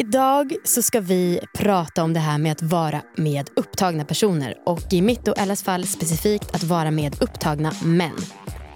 Idag 0.00 0.56
så 0.64 0.82
ska 0.82 1.00
vi 1.00 1.40
prata 1.54 2.02
om 2.02 2.12
det 2.12 2.20
här 2.20 2.38
med 2.38 2.52
att 2.52 2.62
vara 2.62 3.02
med 3.16 3.50
upptagna 3.56 4.04
personer 4.04 4.54
och 4.66 4.92
i 4.92 5.02
mitt 5.02 5.28
och 5.28 5.38
Ellas 5.38 5.62
fall 5.62 5.86
specifikt 5.86 6.54
att 6.54 6.62
vara 6.62 6.90
med 6.90 7.22
upptagna 7.22 7.72
män. 7.84 8.16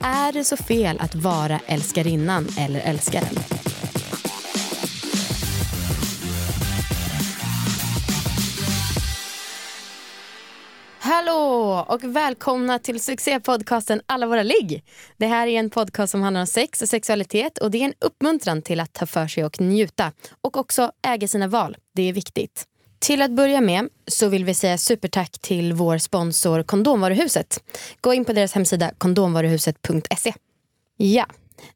Är 0.01 0.33
det 0.33 0.45
så 0.45 0.57
fel 0.57 0.99
att 1.01 1.15
vara 1.15 1.61
älskarinnan 1.67 2.49
eller 2.59 2.81
älskaren? 2.81 3.64
Hallå 11.15 11.85
och 11.89 12.05
välkomna 12.05 12.79
till 12.79 13.01
succépodcasten 13.01 14.01
Alla 14.07 14.27
våra 14.27 14.43
ligg. 14.43 14.85
Det 15.17 15.27
här 15.27 15.47
är 15.47 15.59
en 15.59 15.71
podcast 15.71 16.11
som 16.11 16.23
handlar 16.23 16.41
om 16.41 16.47
sex 16.47 16.83
och 16.83 16.89
sexualitet 16.89 17.59
och 17.59 17.71
det 17.71 17.79
är 17.79 17.85
en 17.85 17.95
uppmuntran 18.01 18.63
till 18.63 18.81
att 18.81 18.93
ta 18.93 19.07
för 19.07 19.29
sig 19.29 19.45
och 19.45 19.61
njuta 19.61 20.13
och 20.41 20.57
också 20.57 20.93
äga 21.07 21.29
sina 21.29 21.49
val. 21.49 21.77
Det 21.95 22.03
är 22.03 22.13
viktigt. 22.13 22.65
Till 22.99 23.23
att 23.23 23.31
börja 23.31 23.61
med 23.61 23.89
så 24.07 24.29
vill 24.29 24.45
vi 24.45 24.55
säga 24.55 24.79
supertack 24.79 25.39
till 25.39 25.73
vår 25.73 25.99
sponsor 25.99 26.63
Kondomvaruhuset. 26.63 27.63
Gå 28.01 28.15
in 28.15 28.25
på 28.25 28.33
deras 28.33 28.53
hemsida 28.53 28.91
kondomvaruhuset.se. 28.99 30.35
Ja, 30.97 31.27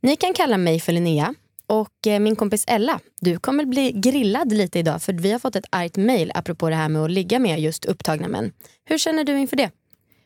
ni 0.01 0.17
kan 0.17 0.35
kalla 0.35 0.57
mig 0.57 0.81
för 0.81 0.93
Linnea 0.93 1.35
och 1.69 2.07
eh, 2.07 2.21
min 2.21 2.37
kompis 2.37 2.65
Ella, 2.67 3.01
du 3.21 3.39
kommer 3.39 3.65
bli 3.65 3.93
grillad 3.93 4.53
lite 4.53 4.79
idag 4.79 5.03
för 5.03 5.13
vi 5.13 5.33
har 5.33 5.39
fått 5.39 5.57
ett 5.57 5.65
argt 5.71 5.97
mail 5.97 6.33
apropå 6.35 6.69
det 6.69 6.77
här 6.77 6.89
med 6.89 7.03
att 7.03 7.11
ligga 7.11 7.39
med 7.39 7.61
just 7.61 7.85
upptagna 7.85 8.29
män. 8.29 8.53
Hur 8.85 8.99
känner 8.99 9.25
du 9.25 9.39
inför 9.39 9.57
det? 9.57 9.71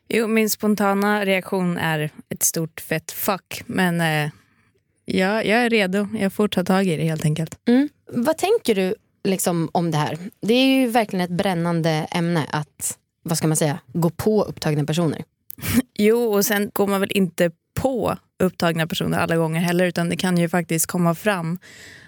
Jo, 0.09 0.27
min 0.27 0.49
spontana 0.49 1.25
reaktion 1.25 1.77
är 1.77 2.09
ett 2.29 2.43
stort 2.43 2.81
fett 2.81 3.11
fuck. 3.11 3.63
Men 3.65 4.01
eh, 4.01 4.31
ja, 5.05 5.43
jag 5.43 5.65
är 5.65 5.69
redo. 5.69 6.07
Jag 6.19 6.33
får 6.33 6.47
ta 6.47 6.63
tag 6.63 6.87
i 6.87 6.97
det 6.97 7.03
helt 7.03 7.25
enkelt. 7.25 7.59
Mm. 7.67 7.89
Vad 8.11 8.37
tänker 8.37 8.75
du 8.75 8.95
liksom, 9.23 9.69
om 9.71 9.91
det 9.91 9.97
här? 9.97 10.17
Det 10.41 10.53
är 10.53 10.65
ju 10.65 10.87
verkligen 10.87 11.25
ett 11.25 11.37
brännande 11.37 11.89
ämne 12.11 12.45
att 12.51 12.97
vad 13.23 13.37
ska 13.37 13.47
man 13.47 13.57
säga, 13.57 13.79
gå 13.93 14.09
på 14.09 14.43
upptagna 14.43 14.83
personer. 14.83 15.23
jo, 15.93 16.33
och 16.33 16.45
sen 16.45 16.71
går 16.73 16.87
man 16.87 16.99
väl 16.99 17.11
inte 17.11 17.51
på 17.79 18.17
upptagna 18.39 18.87
personer 18.87 19.19
alla 19.19 19.37
gånger 19.37 19.59
heller 19.59 19.85
utan 19.85 20.09
det 20.09 20.15
kan 20.15 20.37
ju 20.37 20.49
faktiskt 20.49 20.85
komma 20.85 21.15
fram 21.15 21.59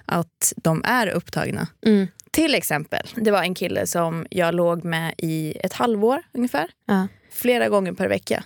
att 0.06 0.54
de 0.56 0.82
är 0.86 1.08
upptagna. 1.08 1.68
Mm. 1.86 2.08
Till 2.32 2.56
exempel, 2.56 3.08
det 3.16 3.32
var 3.32 3.44
en 3.44 3.56
kille 3.56 3.88
som 3.88 4.26
jag 4.30 4.56
låg 4.56 4.84
med 4.84 5.14
i 5.18 5.58
ett 5.64 5.74
halvår 5.74 6.24
ungefär. 6.34 6.70
Uh. 6.92 7.06
Flera 7.32 7.70
gånger 7.70 7.94
per 7.94 8.08
vecka. 8.08 8.44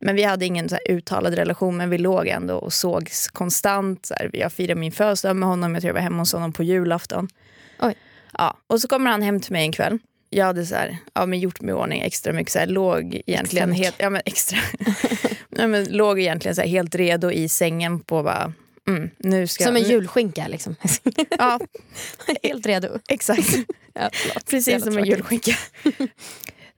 Men 0.00 0.16
vi 0.16 0.22
hade 0.22 0.46
ingen 0.46 0.68
så 0.68 0.78
uttalad 0.88 1.34
relation 1.34 1.76
men 1.76 1.90
vi 1.90 1.98
låg 1.98 2.26
ändå 2.26 2.54
och 2.54 2.72
sågs 2.72 3.28
konstant. 3.28 4.06
Så 4.06 4.14
här, 4.14 4.30
jag 4.32 4.52
firade 4.52 4.80
min 4.80 4.92
födelsedag 4.92 5.36
med 5.36 5.48
honom, 5.48 5.74
jag 5.74 5.82
tror 5.82 5.88
jag 5.88 5.94
var 5.94 6.00
hemma 6.00 6.22
hos 6.22 6.32
honom 6.32 6.52
på 6.52 6.62
julafton. 6.62 7.28
Oj. 7.80 7.94
Ja, 8.38 8.58
och 8.66 8.80
så 8.80 8.88
kommer 8.88 9.10
han 9.10 9.22
hem 9.22 9.40
till 9.40 9.52
mig 9.52 9.64
en 9.64 9.72
kväll 9.72 9.98
jag 10.34 10.44
hade 10.44 10.66
så 10.66 10.74
här, 10.74 10.96
ja, 11.14 11.26
men 11.26 11.38
gjort 11.40 11.60
mig 11.60 11.70
i 11.70 11.74
ordning 11.74 12.00
extra 12.00 12.32
mycket. 12.32 12.52
Så 12.52 12.58
här, 12.58 12.66
låg 12.66 13.22
egentligen 13.26 13.70
extra 13.70 13.84
helt, 13.84 13.96
ja, 13.98 14.10
men 14.10 14.22
extra. 14.24 14.58
ja, 15.48 15.66
men 15.66 15.84
låg 15.84 16.20
egentligen 16.20 16.54
så 16.54 16.60
här, 16.60 16.68
helt 16.68 16.94
redo 16.94 17.30
i 17.30 17.48
sängen 17.48 18.00
på 18.00 18.22
bara, 18.22 18.52
mm, 18.88 19.10
nu 19.18 19.46
ska 19.46 19.64
Som 19.64 19.76
en 19.76 19.82
julskinka 19.82 20.48
liksom. 20.48 20.76
ja. 21.38 21.60
helt 22.42 22.66
redo. 22.66 22.88
Exakt. 23.08 23.56
ja, 23.94 24.10
Precis 24.50 24.84
som 24.84 24.98
en 24.98 25.04
julskinka. 25.04 25.52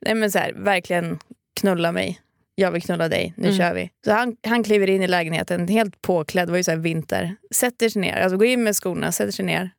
Nej 0.00 0.14
men 0.14 0.30
så 0.30 0.38
här, 0.38 0.52
verkligen 0.52 1.18
knulla 1.60 1.92
mig. 1.92 2.20
Jag 2.54 2.70
vill 2.70 2.82
knulla 2.82 3.08
dig, 3.08 3.34
nu 3.36 3.46
mm. 3.46 3.58
kör 3.58 3.74
vi. 3.74 3.90
Så 4.04 4.12
han, 4.12 4.36
han 4.46 4.64
kliver 4.64 4.90
in 4.90 5.02
i 5.02 5.08
lägenheten 5.08 5.68
helt 5.68 6.02
påklädd, 6.02 6.48
det 6.48 6.50
var 6.50 6.58
ju 6.58 6.64
så 6.64 6.76
vinter. 6.76 7.36
Sätter 7.54 7.88
sig 7.88 8.02
ner, 8.02 8.16
alltså 8.16 8.36
går 8.36 8.46
in 8.46 8.62
med 8.62 8.76
skorna, 8.76 9.12
sätter 9.12 9.32
sig 9.32 9.44
ner. 9.44 9.70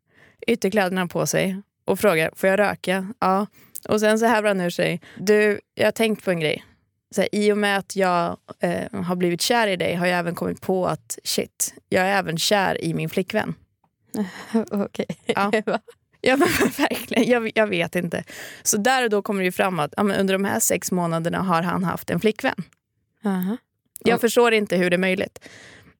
Ytterkläderna 0.47 1.07
på 1.07 1.27
sig 1.27 1.61
och 1.85 1.99
frågar, 1.99 2.31
får 2.35 2.49
jag 2.49 2.59
röka? 2.59 3.13
Ja. 3.19 3.47
Och 3.87 3.99
sen 3.99 4.19
så 4.19 4.25
häver 4.25 4.47
han 4.47 4.61
ur 4.61 4.69
sig. 4.69 5.01
Du, 5.17 5.59
jag 5.75 5.85
har 5.85 5.91
tänkt 5.91 6.25
på 6.25 6.31
en 6.31 6.39
grej. 6.39 6.63
Så 7.15 7.21
här, 7.21 7.29
I 7.31 7.51
och 7.51 7.57
med 7.57 7.77
att 7.77 7.95
jag 7.95 8.37
eh, 8.59 9.01
har 9.03 9.15
blivit 9.15 9.41
kär 9.41 9.67
i 9.67 9.75
dig 9.75 9.95
har 9.95 10.07
jag 10.07 10.19
även 10.19 10.35
kommit 10.35 10.61
på 10.61 10.87
att 10.87 11.19
shit, 11.23 11.73
jag 11.89 12.03
är 12.03 12.17
även 12.19 12.37
kär 12.37 12.83
i 12.83 12.93
min 12.93 13.09
flickvän. 13.09 13.53
Okej. 14.71 15.05
Ja. 15.25 15.51
ja 16.21 16.37
men 16.37 16.47
verkligen, 16.77 17.29
jag, 17.29 17.51
jag, 17.55 17.67
vet 17.67 17.95
inte. 17.95 18.23
Så 18.63 18.77
där 18.77 19.03
och 19.03 19.09
då 19.09 19.21
kommer 19.21 19.43
det 19.43 19.51
fram 19.51 19.79
att 19.79 19.93
ja, 19.97 20.03
under 20.03 20.33
de 20.33 20.45
här 20.45 20.59
sex 20.59 20.91
månaderna 20.91 21.39
har 21.39 21.61
han 21.61 21.83
haft 21.83 22.09
en 22.09 22.19
flickvän. 22.19 22.63
Uh 23.25 23.31
-huh. 23.31 23.57
Jag 23.99 24.21
förstår 24.21 24.53
inte 24.53 24.77
hur 24.77 24.89
det 24.89 24.95
är 24.95 24.97
möjligt. 24.97 25.39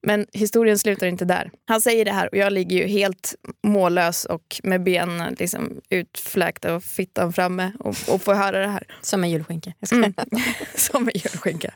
Men 0.02 0.26
historien 0.32 0.78
slutar 0.78 1.06
inte 1.06 1.24
där. 1.24 1.50
Han 1.66 1.80
säger 1.80 2.04
det 2.04 2.12
här 2.12 2.28
och 2.32 2.36
jag 2.36 2.52
ligger 2.52 2.76
ju 2.76 2.86
helt 2.86 3.34
mållös 3.66 4.24
och 4.24 4.60
med 4.62 4.82
benen 4.82 5.36
liksom 5.38 5.80
utfläkta 5.90 6.74
och 6.74 6.84
fittan 6.84 7.32
framme 7.32 7.72
och, 7.78 7.96
och 8.08 8.22
får 8.22 8.34
höra 8.34 8.60
det 8.60 8.68
här. 8.68 8.84
Som 9.00 9.24
en 9.24 9.30
julskinka. 9.30 9.72
Mm. 9.92 10.14
Som 10.74 11.08
en 11.08 11.14
julskinka. 11.14 11.74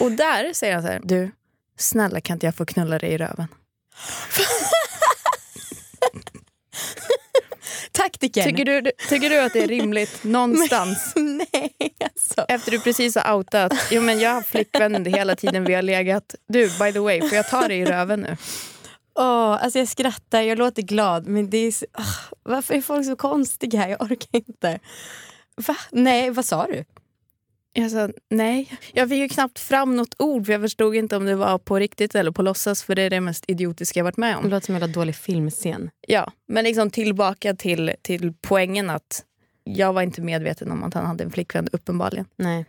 Och 0.00 0.12
där 0.12 0.52
säger 0.52 0.74
han 0.74 0.82
så 0.82 0.88
här, 0.88 1.00
du, 1.04 1.30
snälla 1.78 2.20
kan 2.20 2.36
inte 2.36 2.46
jag 2.46 2.54
få 2.54 2.66
knulla 2.66 2.98
dig 2.98 3.10
i 3.10 3.18
röven? 3.18 3.46
Taktiken. 8.04 8.44
Tycker 8.44 8.64
du, 8.64 8.90
tycker 9.08 9.30
du 9.30 9.40
att 9.40 9.52
det 9.52 9.62
är 9.62 9.68
rimligt 9.68 10.18
någonstans? 10.24 11.12
nej, 11.16 11.74
alltså. 12.04 12.44
Efter 12.48 12.70
du 12.70 12.80
precis 12.80 13.14
har 13.14 13.34
outat. 13.36 13.72
Jo, 13.90 14.02
men 14.02 14.18
jag 14.18 14.30
har 14.30 14.42
flickvän 14.42 14.94
under 14.94 15.10
hela 15.10 15.36
tiden 15.36 15.64
vi 15.64 15.74
har 15.74 15.82
legat. 15.82 16.34
Du, 16.48 16.78
by 16.78 16.92
the 16.92 16.98
way, 16.98 17.20
får 17.20 17.36
jag 17.36 17.48
ta 17.48 17.68
dig 17.68 17.78
i 17.78 17.84
röven 17.84 18.20
nu? 18.20 18.36
Oh, 19.14 19.64
alltså 19.64 19.78
jag 19.78 19.88
skrattar, 19.88 20.40
jag 20.42 20.58
låter 20.58 20.82
glad. 20.82 21.26
Men 21.26 21.50
det 21.50 21.58
är 21.58 21.72
så, 21.72 21.86
oh, 21.98 22.16
varför 22.42 22.74
är 22.74 22.80
folk 22.80 23.06
så 23.06 23.16
konstiga? 23.16 23.88
Jag 23.88 24.02
orkar 24.02 24.38
inte. 24.48 24.78
Va? 25.56 25.76
Nej, 25.90 26.30
vad 26.30 26.44
sa 26.44 26.66
du? 26.66 26.84
Jag 27.76 27.90
sa 27.90 28.08
nej. 28.30 28.78
Jag 28.92 29.08
fick 29.08 29.18
ju 29.18 29.28
knappt 29.28 29.58
fram 29.58 29.96
något 29.96 30.14
ord 30.18 30.46
för 30.46 30.52
jag 30.52 30.60
förstod 30.62 30.94
inte 30.94 31.16
om 31.16 31.24
det 31.24 31.34
var 31.34 31.58
på 31.58 31.78
riktigt 31.78 32.14
eller 32.14 32.30
på 32.30 32.42
låtsas 32.42 32.82
för 32.82 32.94
det 32.94 33.02
är 33.02 33.10
det 33.10 33.20
mest 33.20 33.44
idiotiska 33.48 34.00
jag 34.00 34.04
varit 34.04 34.16
med 34.16 34.36
om. 34.36 34.42
Det 34.42 34.50
låter 34.50 34.66
som 34.66 34.74
en 34.74 34.92
dålig 34.92 35.16
filmscen. 35.16 35.90
Ja, 36.08 36.32
men 36.48 36.64
liksom 36.64 36.90
tillbaka 36.90 37.54
till, 37.54 37.92
till 38.02 38.32
poängen 38.40 38.90
att 38.90 39.24
jag 39.64 39.92
var 39.92 40.02
inte 40.02 40.20
medveten 40.20 40.70
om 40.70 40.84
att 40.84 40.94
han 40.94 41.06
hade 41.06 41.24
en 41.24 41.30
flickvän 41.30 41.68
uppenbarligen. 41.72 42.26
Nej. 42.36 42.64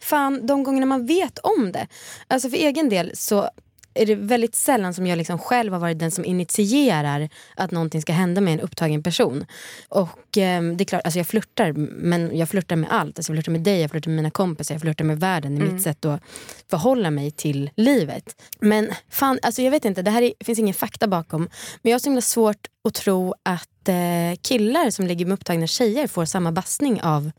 Fan, 0.00 0.46
de 0.46 0.62
gångerna 0.62 0.86
man 0.86 1.06
vet 1.06 1.38
om 1.38 1.72
det. 1.72 1.88
Alltså 2.26 2.50
för 2.50 2.56
egen 2.56 2.88
del 2.88 3.10
så 3.14 3.50
är 3.94 4.06
det 4.06 4.14
väldigt 4.14 4.54
sällan 4.54 4.94
som 4.94 5.06
jag 5.06 5.16
liksom 5.16 5.38
själv 5.38 5.72
har 5.72 5.80
varit 5.80 5.98
den 5.98 6.10
som 6.10 6.24
initierar 6.24 7.28
att 7.56 7.70
någonting 7.70 8.02
ska 8.02 8.12
hända 8.12 8.40
med 8.40 8.54
en 8.54 8.60
upptagen 8.60 9.02
person. 9.02 9.46
Och 9.88 10.38
eh, 10.38 10.62
det 10.62 10.84
är 10.84 10.84
klart, 10.84 11.00
alltså 11.04 11.18
jag 11.18 11.26
flörtar, 11.26 11.72
men 11.72 12.38
jag 12.38 12.48
flörtar 12.48 12.76
med 12.76 12.92
allt. 12.92 13.18
Alltså 13.18 13.32
jag 13.32 13.36
flörtar 13.36 13.52
med 13.52 13.60
dig, 13.60 13.80
jag 13.80 13.90
flörtar 13.90 14.10
med 14.10 14.16
mina 14.16 14.30
kompisar, 14.30 14.74
jag 14.74 14.82
flörtar 14.82 15.04
med 15.04 15.20
världen. 15.20 15.56
Är 15.56 15.60
mm. 15.60 15.74
mitt 15.74 15.82
sätt 15.82 16.04
att 16.04 16.22
förhålla 16.70 17.10
mig 17.10 17.30
till 17.30 17.70
livet. 17.76 18.42
Men 18.60 18.92
fan, 19.10 19.38
alltså 19.42 19.62
jag 19.62 19.70
vet 19.70 19.84
inte, 19.84 20.02
det 20.02 20.10
här 20.10 20.22
är, 20.22 20.32
finns 20.44 20.58
ingen 20.58 20.74
fakta 20.74 21.08
bakom. 21.08 21.40
Men 21.82 21.90
jag 21.90 21.94
har 21.94 21.98
så 21.98 22.08
himla 22.08 22.20
svårt 22.20 22.66
att 22.88 22.94
tro 22.94 23.34
att 23.42 23.88
eh, 23.88 24.38
killar 24.42 24.90
som 24.90 25.06
ligger 25.06 25.26
med 25.26 25.34
upptagna 25.34 25.66
tjejer 25.66 26.06
får 26.06 26.24
samma 26.24 26.52
bassning 26.52 27.02
av, 27.02 27.30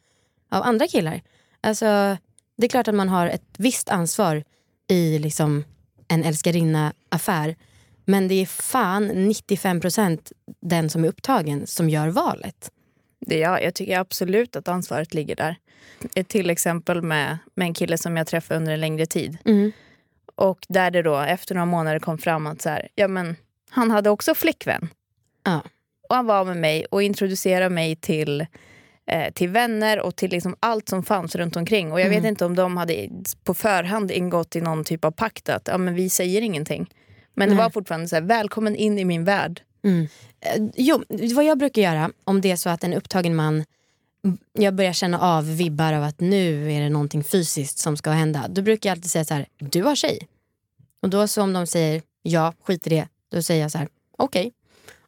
av 0.51 0.63
andra 0.63 0.88
killar. 0.88 1.22
Alltså, 1.61 2.17
det 2.57 2.66
är 2.66 2.69
klart 2.69 2.88
att 2.88 2.95
man 2.95 3.09
har 3.09 3.28
ett 3.28 3.56
visst 3.57 3.90
ansvar 3.90 4.44
i 4.88 5.19
liksom 5.19 5.63
en 6.11 6.23
älskarinna-affär. 6.23 7.55
Men 8.05 8.27
det 8.27 8.35
är 8.35 8.45
fan 8.45 9.11
95% 9.11 10.31
den 10.61 10.89
som 10.89 11.03
är 11.03 11.07
upptagen 11.07 11.67
som 11.67 11.89
gör 11.89 12.07
valet. 12.07 12.72
Det 13.19 13.35
är 13.35 13.41
jag. 13.41 13.63
jag 13.63 13.73
tycker 13.73 13.99
absolut 13.99 14.55
att 14.55 14.67
ansvaret 14.67 15.13
ligger 15.13 15.35
där. 15.35 15.55
Ett 16.16 16.27
till 16.27 16.49
exempel 16.49 17.01
med, 17.01 17.38
med 17.55 17.66
en 17.66 17.73
kille 17.73 17.97
som 17.97 18.17
jag 18.17 18.27
träffade 18.27 18.57
under 18.57 18.73
en 18.73 18.81
längre 18.81 19.05
tid. 19.05 19.38
Mm. 19.45 19.72
Och 20.35 20.66
där 20.69 20.91
det 20.91 21.01
då 21.01 21.17
efter 21.17 21.55
några 21.55 21.66
månader 21.66 21.99
kom 21.99 22.17
fram 22.17 22.47
att 22.47 22.61
så 22.61 22.69
här, 22.69 22.88
ja, 22.95 23.07
men, 23.07 23.35
han 23.69 23.91
hade 23.91 24.09
också 24.09 24.35
flickvän. 24.35 24.89
Ja. 25.43 25.61
Och 26.09 26.16
han 26.16 26.25
var 26.25 26.45
med 26.45 26.57
mig 26.57 26.85
och 26.85 27.03
introducerade 27.03 27.69
mig 27.69 27.95
till 27.95 28.46
eh, 29.11 29.34
till 29.34 29.49
vänner 29.49 29.99
och 29.99 30.16
till 30.16 30.31
liksom 30.31 30.55
allt 30.59 30.90
som 30.90 31.03
fanns 31.03 31.35
runt 31.35 31.55
omkring. 31.55 31.91
Och 31.91 31.99
jag 31.99 32.08
mm. 32.08 32.22
vet 32.22 32.29
inte 32.29 32.46
om 32.46 32.55
de 32.55 32.78
hade 32.78 33.09
på 33.43 33.53
förhand 33.53 34.11
ingått 34.11 34.55
i 34.55 34.61
någon 34.61 34.84
typ 34.84 35.05
av 35.05 35.11
pakt 35.11 35.49
att 35.49 35.67
ja, 35.67 35.78
men 35.78 35.93
vi 35.93 36.09
säger 36.09 36.41
ingenting. 36.41 36.93
Men 37.34 37.49
Nej. 37.49 37.58
det 37.58 37.63
var 37.63 37.69
fortfarande 37.69 38.08
så 38.08 38.16
här, 38.16 38.23
välkommen 38.23 38.75
in 38.75 38.99
i 38.99 39.05
min 39.05 39.23
värld. 39.23 39.61
Mm. 39.84 40.08
Eh, 40.40 40.63
jo, 40.75 41.03
vad 41.35 41.46
jag 41.46 41.58
brukar 41.58 41.81
göra 41.81 42.11
om 42.23 42.41
det 42.41 42.52
är 42.52 42.55
så 42.55 42.69
att 42.69 42.84
en 42.84 42.93
upptagen 42.93 43.35
man 43.35 43.66
jag 44.53 44.73
börjar 44.73 44.93
känna 44.93 45.19
av 45.19 45.55
vibbar 45.58 45.93
av 45.93 46.03
att 46.03 46.19
nu 46.19 46.73
är 46.73 46.81
det 46.81 46.90
någonting 46.90 47.23
fysiskt 47.23 47.78
som 47.78 47.97
ska 47.97 48.11
hända. 48.11 48.47
Då 48.49 48.61
brukar 48.61 48.90
jag 48.90 48.96
alltid 48.96 49.11
säga 49.11 49.25
så 49.25 49.34
här, 49.34 49.46
du 49.58 49.84
har 49.84 49.96
tjej. 49.96 50.28
Och 51.02 51.09
då 51.09 51.28
så 51.28 51.41
om 51.41 51.53
de 51.53 51.67
säger 51.67 52.02
ja, 52.22 52.53
skit 52.63 52.87
i 52.87 52.90
det. 52.90 53.08
Då 53.31 53.41
säger 53.41 53.61
jag 53.61 53.72
så 53.72 53.78
här, 53.78 53.87
okej. 54.17 54.41
Okay. 54.41 54.52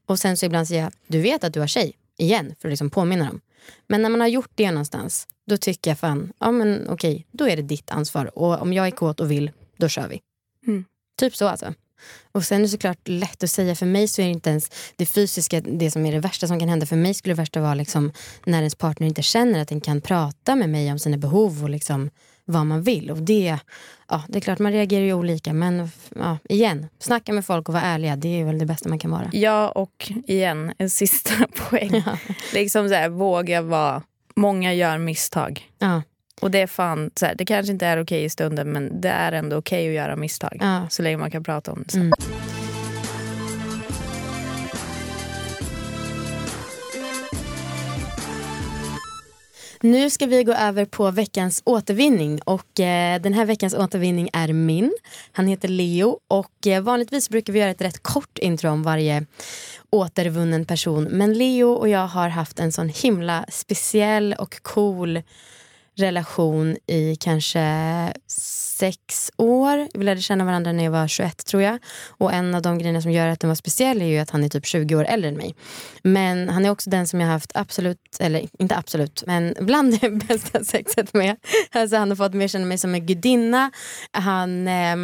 Och 0.06 0.20
sen 0.20 0.38
så 0.38 0.46
ibland 0.46 0.68
säger 0.68 0.84
jag, 0.84 0.94
du 1.08 1.22
vet 1.22 1.44
att 1.44 1.54
du 1.54 1.60
har 1.60 1.68
tjej. 1.68 1.94
Igen, 2.18 2.56
för 2.60 2.68
att 2.68 2.72
liksom 2.72 2.90
påminna 2.90 3.26
dem. 3.26 3.42
Men 3.88 4.02
när 4.02 4.10
man 4.10 4.22
har 4.22 4.28
gjort 4.28 4.52
det 4.56 4.72
någonstans, 4.72 5.28
då 5.48 5.58
tycker 5.58 5.92
jag 5.92 6.00
fan, 6.00 6.34
ja 6.40 6.52
men 6.52 6.88
okej, 6.90 7.28
då 7.32 7.50
är 7.50 7.56
det 7.56 7.62
ditt 7.62 7.92
ansvar. 7.92 8.38
Och 8.38 8.62
om 8.62 8.74
jag 8.74 8.88
är 8.88 8.92
kåt 8.92 9.20
och 9.20 9.32
vill, 9.32 9.52
då 9.78 9.88
kör 9.88 10.08
vi. 10.08 10.22
Mm. 10.68 10.86
Typ 11.20 11.36
så 11.36 11.48
alltså. 11.48 11.74
Och 12.32 12.44
sen 12.44 12.58
är 12.58 12.62
det 12.62 12.70
såklart 12.70 13.08
lätt 13.08 13.44
att 13.44 13.52
säga, 13.52 13.76
för 13.76 13.86
mig 13.86 14.08
så 14.08 14.22
är 14.22 14.26
det 14.26 14.32
inte 14.32 14.50
ens 14.50 14.70
det 14.96 15.06
fysiska 15.06 15.62
det 15.62 15.92
som 15.92 16.06
är 16.06 16.12
det 16.12 16.20
värsta 16.20 16.48
som 16.48 16.60
kan 16.60 16.70
hända. 16.70 16.86
För 16.86 16.96
mig 16.96 17.14
skulle 17.14 17.34
det 17.34 17.42
värsta 17.42 17.62
vara 17.62 17.74
liksom 17.74 18.12
när 18.46 18.58
ens 18.58 18.76
partner 18.76 19.08
inte 19.08 19.22
känner 19.22 19.60
att 19.62 19.68
den 19.68 19.82
kan 19.82 20.02
prata 20.02 20.56
med 20.56 20.70
mig 20.70 20.92
om 20.92 21.00
sina 21.00 21.18
behov 21.18 21.64
och 21.64 21.70
liksom 21.70 22.10
vad 22.46 22.66
man 22.66 22.82
vill. 22.82 23.12
Och 23.12 23.18
det, 23.18 23.58
ja, 24.10 24.24
det 24.28 24.38
är 24.38 24.42
klart 24.42 24.60
man 24.60 24.72
reagerar 24.72 25.04
ju 25.06 25.14
olika 25.14 25.54
men 25.54 25.90
ja, 26.16 26.38
igen, 26.50 26.88
snacka 27.00 27.34
med 27.34 27.46
folk 27.46 27.68
och 27.70 27.74
vara 27.74 27.84
ärliga. 27.84 28.16
Det 28.16 28.42
är 28.42 28.46
väl 28.46 28.60
det 28.60 28.66
bästa 28.66 28.90
man 28.90 29.00
kan 29.00 29.12
vara. 29.12 29.30
Ja 29.32 29.70
och 29.70 30.12
igen, 30.28 30.74
en 30.78 30.90
sista 30.90 31.34
poäng. 31.70 32.04
Ja. 32.06 32.18
liksom 32.54 32.90
så 32.90 32.96
här, 32.96 33.10
våga 33.10 33.62
vara, 33.62 34.02
många 34.36 34.74
gör 34.74 34.98
misstag. 34.98 35.70
Ja. 35.80 36.02
Och 36.42 36.52
det 36.52 36.62
är 36.62 36.68
fan, 36.68 37.12
så 37.16 37.26
här, 37.26 37.36
det 37.36 37.46
kanske 37.46 37.72
inte 37.74 37.86
är 37.86 38.04
okej 38.04 38.24
i 38.24 38.30
stunden 38.30 38.72
men 38.72 39.02
det 39.02 39.10
är 39.10 39.32
ändå 39.32 39.58
okej 39.58 39.88
att 39.88 39.94
göra 39.96 40.16
misstag. 40.16 40.58
Ja. 40.62 40.88
Så 40.90 41.02
länge 41.02 41.18
man 41.18 41.32
kan 41.32 41.44
prata 41.44 41.72
om 41.72 41.84
det 41.84 41.92
sen. 41.92 42.02
Mm. 42.02 42.63
Nu 49.86 50.10
ska 50.10 50.26
vi 50.26 50.44
gå 50.44 50.54
över 50.54 50.86
på 50.86 51.12
veckans 51.12 51.62
återvinning 51.66 52.42
och 52.42 52.80
eh, 52.80 53.22
den 53.22 53.34
här 53.34 53.46
veckans 53.46 53.74
återvinning 53.74 54.30
är 54.34 54.54
min. 54.54 54.94
Han 55.32 55.48
heter 55.48 55.68
Leo 55.68 56.20
och 56.28 56.68
eh, 56.68 56.82
vanligtvis 56.82 57.30
brukar 57.30 57.54
vi 57.54 57.60
göra 57.60 57.70
ett 57.70 57.82
rätt 57.82 58.04
kort 58.04 58.38
intro 58.38 58.70
om 58.70 58.84
varje 58.84 59.26
återvunnen 59.90 60.66
person. 60.66 61.04
Men 61.04 61.34
Leo 61.34 61.74
och 61.74 61.90
jag 61.90 62.08
har 62.08 62.30
haft 62.30 62.60
en 62.60 62.72
sån 62.72 62.90
himla 62.90 63.46
speciell 63.50 64.36
och 64.40 64.62
cool 64.62 65.22
relation 65.96 66.78
i 66.88 67.16
kanske 67.16 68.14
sex 68.78 69.32
år. 69.38 69.88
Vi 69.94 70.04
lärde 70.04 70.22
känna 70.22 70.46
varandra 70.46 70.72
när 70.72 70.84
jag 70.84 70.92
var 70.92 71.08
21 71.08 71.46
tror 71.46 71.64
jag. 71.64 71.80
Och 72.08 72.34
en 72.34 72.56
av 72.56 72.62
de 72.62 72.78
grejerna 72.78 73.02
som 73.02 73.12
gör 73.12 73.28
att 73.28 73.40
den 73.40 73.48
var 73.48 73.56
speciell 73.56 74.02
är 74.02 74.06
ju 74.06 74.20
att 74.20 74.30
han 74.30 74.44
är 74.44 74.50
typ 74.50 74.66
20 74.66 74.96
år 74.96 75.06
äldre 75.06 75.30
än 75.30 75.38
mig. 75.38 75.56
Men 76.04 76.50
han 76.50 76.66
är 76.66 76.70
också 76.70 76.90
den 76.90 77.08
som 77.08 77.20
jag 77.20 77.28
har 77.28 77.34
haft 77.34 77.52
absolut, 77.56 78.18
eller 78.20 78.48
inte 78.60 78.76
absolut, 78.76 79.24
men 79.28 79.56
bland 79.60 80.00
det 80.00 80.10
bästa 80.28 80.64
sexet 80.64 81.14
med. 81.14 81.36
Alltså 81.72 81.98
han 81.98 82.10
har 82.10 82.16
fått 82.16 82.34
mig 82.34 82.46
att 82.46 82.52
känna 82.52 82.66
mig 82.66 82.78
som 82.78 82.96
en 82.96 83.06
gudinna. 83.06 83.72
Han, 84.12 84.68
eh, 84.68 84.96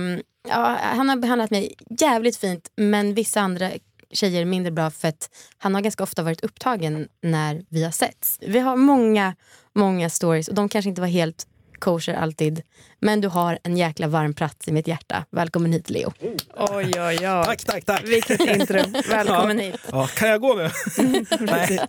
ja, 0.50 0.78
han 0.82 1.10
har 1.10 1.16
behandlat 1.16 1.52
mig 1.52 1.74
jävligt 2.00 2.38
fint 2.38 2.70
men 2.76 3.14
vissa 3.14 3.42
andra 3.42 3.72
tjejer 4.12 4.46
mindre 4.46 4.72
bra 4.72 4.90
för 4.90 5.08
att 5.08 5.30
han 5.58 5.76
har 5.76 5.82
ganska 5.82 6.04
ofta 6.04 6.24
varit 6.24 6.44
upptagen 6.44 7.08
när 7.22 7.62
vi 7.70 7.84
har 7.84 7.92
setts. 7.92 8.38
Vi 8.42 8.60
har 8.60 8.76
många, 8.76 9.36
många 9.80 10.10
stories 10.10 10.48
och 10.48 10.56
de 10.56 10.70
kanske 10.70 10.90
inte 10.90 11.02
var 11.02 11.08
helt 11.08 11.48
kosher 11.80 12.14
alltid. 12.14 12.62
Men 13.00 13.22
du 13.22 13.28
har 13.28 13.60
en 13.64 13.78
jäkla 13.78 14.08
varm 14.08 14.34
plats 14.34 14.68
i 14.68 14.72
mitt 14.72 14.88
hjärta. 14.88 15.26
Välkommen 15.32 15.74
hit 15.74 15.90
Leo. 15.90 16.14
Oj, 16.58 16.86
oj, 16.86 16.92
oj. 16.98 17.18
Tack, 17.22 17.64
tack, 17.64 17.86
tack. 17.86 18.04
Vilket 18.04 18.40
intro. 18.40 18.80
Välkommen 19.10 19.58
ja. 19.58 19.64
hit. 19.64 19.76
Ja, 19.92 20.08
kan 20.08 20.30
jag 20.30 20.42
gå 20.42 20.54
nu? 20.54 20.70
Nej. 21.40 21.80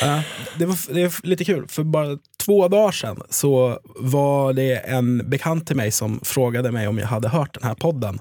Ja, 0.00 0.22
det, 0.58 0.66
var, 0.66 0.94
det 0.94 1.02
är 1.02 1.26
lite 1.26 1.44
kul, 1.44 1.68
för 1.68 1.84
bara 1.84 2.18
två 2.44 2.68
dagar 2.68 2.92
sedan 2.92 3.22
så 3.30 3.80
var 3.84 4.52
det 4.52 4.76
en 4.76 5.30
bekant 5.30 5.66
till 5.66 5.76
mig 5.76 5.90
som 5.90 6.20
frågade 6.24 6.72
mig 6.72 6.88
om 6.88 6.98
jag 6.98 7.06
hade 7.06 7.28
hört 7.28 7.54
den 7.54 7.68
här 7.68 7.74
podden. 7.74 8.18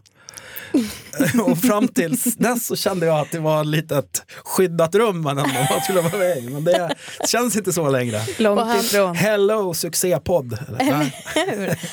och 1.44 1.58
fram 1.58 1.88
tills 1.88 2.24
dess 2.36 2.68
så 2.68 2.76
kände 2.76 3.06
jag 3.06 3.20
att 3.20 3.32
det 3.32 3.40
var 3.40 3.64
lite 3.64 3.98
ett 3.98 4.24
skyddat 4.44 4.96
rum 4.96 5.22
man, 5.22 5.36
man 5.70 5.82
skulle 5.84 6.02
vara 6.02 6.18
med 6.18 6.38
i. 6.38 6.50
Men 6.50 6.64
det 6.64 6.96
känns 7.28 7.56
inte 7.56 7.74
så 7.74 7.90
längre. 7.90 8.22
Långt 8.38 8.84
ifrån. 8.84 9.16
Hello 9.16 9.74
succépodd. 9.74 10.58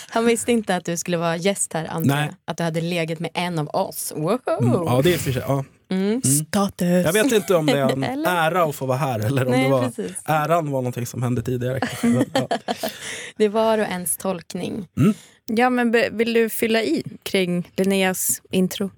Han 0.09 0.27
visste 0.27 0.53
inte 0.53 0.77
att 0.77 0.85
du 0.85 0.97
skulle 0.97 1.17
vara 1.17 1.37
gäst 1.37 1.73
här 1.73 1.87
antar. 1.87 2.35
Att 2.45 2.57
du 2.57 2.63
hade 2.63 2.81
legat 2.81 3.19
med 3.19 3.31
en 3.35 3.59
av 3.59 3.69
oss. 3.69 4.13
Wow. 4.17 4.41
Mm, 4.61 4.73
ja 4.73 5.01
det 5.05 5.15
är 5.15 5.19
för 5.19 5.33
sig. 5.33 5.43
Ja. 5.47 5.65
Mm. 5.91 6.23
Status. 6.23 7.05
Jag 7.05 7.13
vet 7.13 7.33
inte 7.33 7.55
om 7.55 7.67
det 7.67 7.79
är 7.79 7.93
en 7.93 8.05
ära 8.27 8.63
att 8.65 8.75
få 8.75 8.87
vara 8.87 8.99
här 8.99 9.19
eller 9.19 9.45
om 9.45 9.51
Nej, 9.51 9.65
det 9.65 9.71
var, 9.71 9.83
precis. 9.83 10.17
äran 10.25 10.71
var 10.71 10.81
någonting 10.81 11.07
som 11.07 11.23
hände 11.23 11.43
tidigare. 11.43 11.81
Ja. 12.03 12.49
Det 13.37 13.49
var 13.49 13.79
och 13.79 13.85
ens 13.85 14.17
tolkning. 14.17 14.89
Mm. 14.97 15.15
Ja, 15.47 15.71
men 15.71 15.93
vill 16.13 16.33
du 16.33 16.49
fylla 16.49 16.83
i 16.83 17.03
kring 17.23 17.71
Linneas 17.77 18.43
intro? 18.51 18.91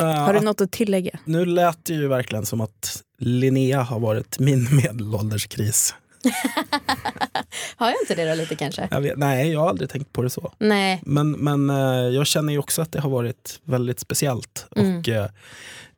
Uh, 0.00 0.06
har 0.06 0.34
du 0.34 0.40
något 0.40 0.60
att 0.60 0.72
tillägga? 0.72 1.18
Nu 1.24 1.44
lät 1.46 1.84
det 1.84 1.94
ju 1.94 2.08
verkligen 2.08 2.46
som 2.46 2.60
att 2.60 3.02
Linnea 3.18 3.82
har 3.82 4.00
varit 4.00 4.38
min 4.38 4.76
medelålderskris. 4.76 5.94
har 7.76 7.86
jag 7.86 7.96
inte 8.02 8.14
det 8.14 8.28
då 8.28 8.34
lite 8.34 8.56
kanske? 8.56 8.88
Jag 8.90 9.00
vet, 9.00 9.18
nej, 9.18 9.52
jag 9.52 9.60
har 9.60 9.68
aldrig 9.68 9.90
tänkt 9.90 10.12
på 10.12 10.22
det 10.22 10.30
så. 10.30 10.52
Nej. 10.58 11.02
Men, 11.06 11.30
men 11.30 11.70
uh, 11.70 12.14
jag 12.14 12.26
känner 12.26 12.52
ju 12.52 12.58
också 12.58 12.82
att 12.82 12.92
det 12.92 13.00
har 13.00 13.10
varit 13.10 13.60
väldigt 13.64 14.00
speciellt. 14.00 14.66
Mm. 14.76 14.98
Och 14.98 15.08
uh, 15.08 15.26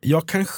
jag 0.01 0.27
kanske, 0.27 0.53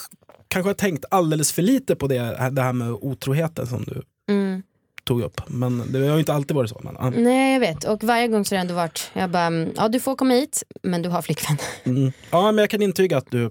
kanske 0.47 0.69
har 0.69 0.73
tänkt 0.73 1.05
alldeles 1.11 1.51
för 1.51 1.61
lite 1.61 1.95
på 1.95 2.07
det, 2.07 2.49
det 2.51 2.61
här 2.61 2.73
med 2.73 2.91
otroheten 2.91 3.67
som 3.67 3.83
du 3.83 4.01
mm 4.33 4.63
tog 5.05 5.21
upp. 5.21 5.41
Men 5.47 5.91
det 5.91 5.99
har 5.99 6.13
ju 6.13 6.19
inte 6.19 6.33
alltid 6.33 6.55
varit 6.55 6.69
så. 6.69 6.81
Men. 6.83 7.23
Nej 7.23 7.53
jag 7.53 7.59
vet 7.59 7.83
och 7.83 8.03
varje 8.03 8.27
gång 8.27 8.45
så 8.45 8.55
har 8.55 8.57
det 8.57 8.61
ändå 8.61 8.73
varit, 8.73 9.11
jag 9.13 9.29
bara, 9.29 9.45
mm, 9.45 9.69
ja 9.75 9.87
du 9.87 9.99
får 9.99 10.15
komma 10.15 10.33
hit 10.33 10.63
men 10.83 11.01
du 11.01 11.09
har 11.09 11.21
flickvän. 11.21 11.57
Mm. 11.83 12.11
Ja 12.31 12.51
men 12.51 12.57
jag 12.57 12.69
kan 12.69 12.81
intyga 12.81 13.17
att 13.17 13.31
du 13.31 13.49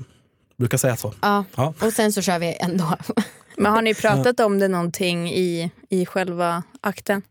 brukar 0.57 0.79
säga 0.79 0.97
så. 0.97 1.15
Ja, 1.23 1.45
ja. 1.57 1.75
och 1.81 1.93
sen 1.93 2.13
så 2.13 2.23
kör 2.23 2.39
vi 2.39 2.57
ändå. 2.61 2.97
Men 3.57 3.73
har 3.73 3.83
ni 3.83 3.95
pratat 3.95 4.41
om 4.41 4.59
det 4.59 4.69
någonting 4.69 5.31
i, 5.31 5.71
i 5.89 6.07
själva 6.07 6.63
akten? 6.81 7.23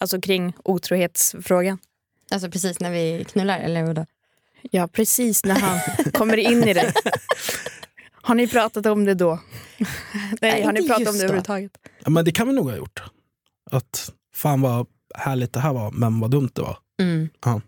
Alltså 0.00 0.20
kring 0.20 0.52
otrohetsfrågan? 0.64 1.78
Alltså 2.30 2.50
precis 2.50 2.80
när 2.80 2.90
vi 2.90 3.24
knullar 3.24 3.58
eller 3.58 3.82
vadå? 3.82 4.06
Ja 4.62 4.88
precis 4.88 5.44
när 5.44 5.54
han 5.54 5.80
kommer 6.12 6.36
in 6.36 6.64
i 6.64 6.74
det. 6.74 6.92
Har 8.12 8.34
ni 8.34 8.48
pratat 8.48 8.86
om 8.86 9.04
det 9.04 9.14
då? 9.14 9.38
Nej, 9.78 9.88
Nej 10.40 10.62
har 10.62 10.72
ni 10.72 10.88
pratat 10.88 11.08
om 11.08 11.14
det 11.14 11.18
då. 11.18 11.24
överhuvudtaget? 11.24 11.72
Ja, 12.04 12.10
men 12.10 12.24
det 12.24 12.32
kan 12.32 12.46
vi 12.46 12.52
nog 12.52 12.70
ha 12.70 12.76
gjort. 12.76 13.02
Att 13.70 14.12
fan 14.34 14.60
vad 14.60 14.86
härligt 15.14 15.52
det 15.52 15.60
här 15.60 15.72
var, 15.72 15.90
men 15.90 16.20
vad 16.20 16.30
dumt 16.30 16.50
det 16.52 16.62
var. 16.62 16.78
Mm. 17.00 17.28
Ja. 17.44 17.60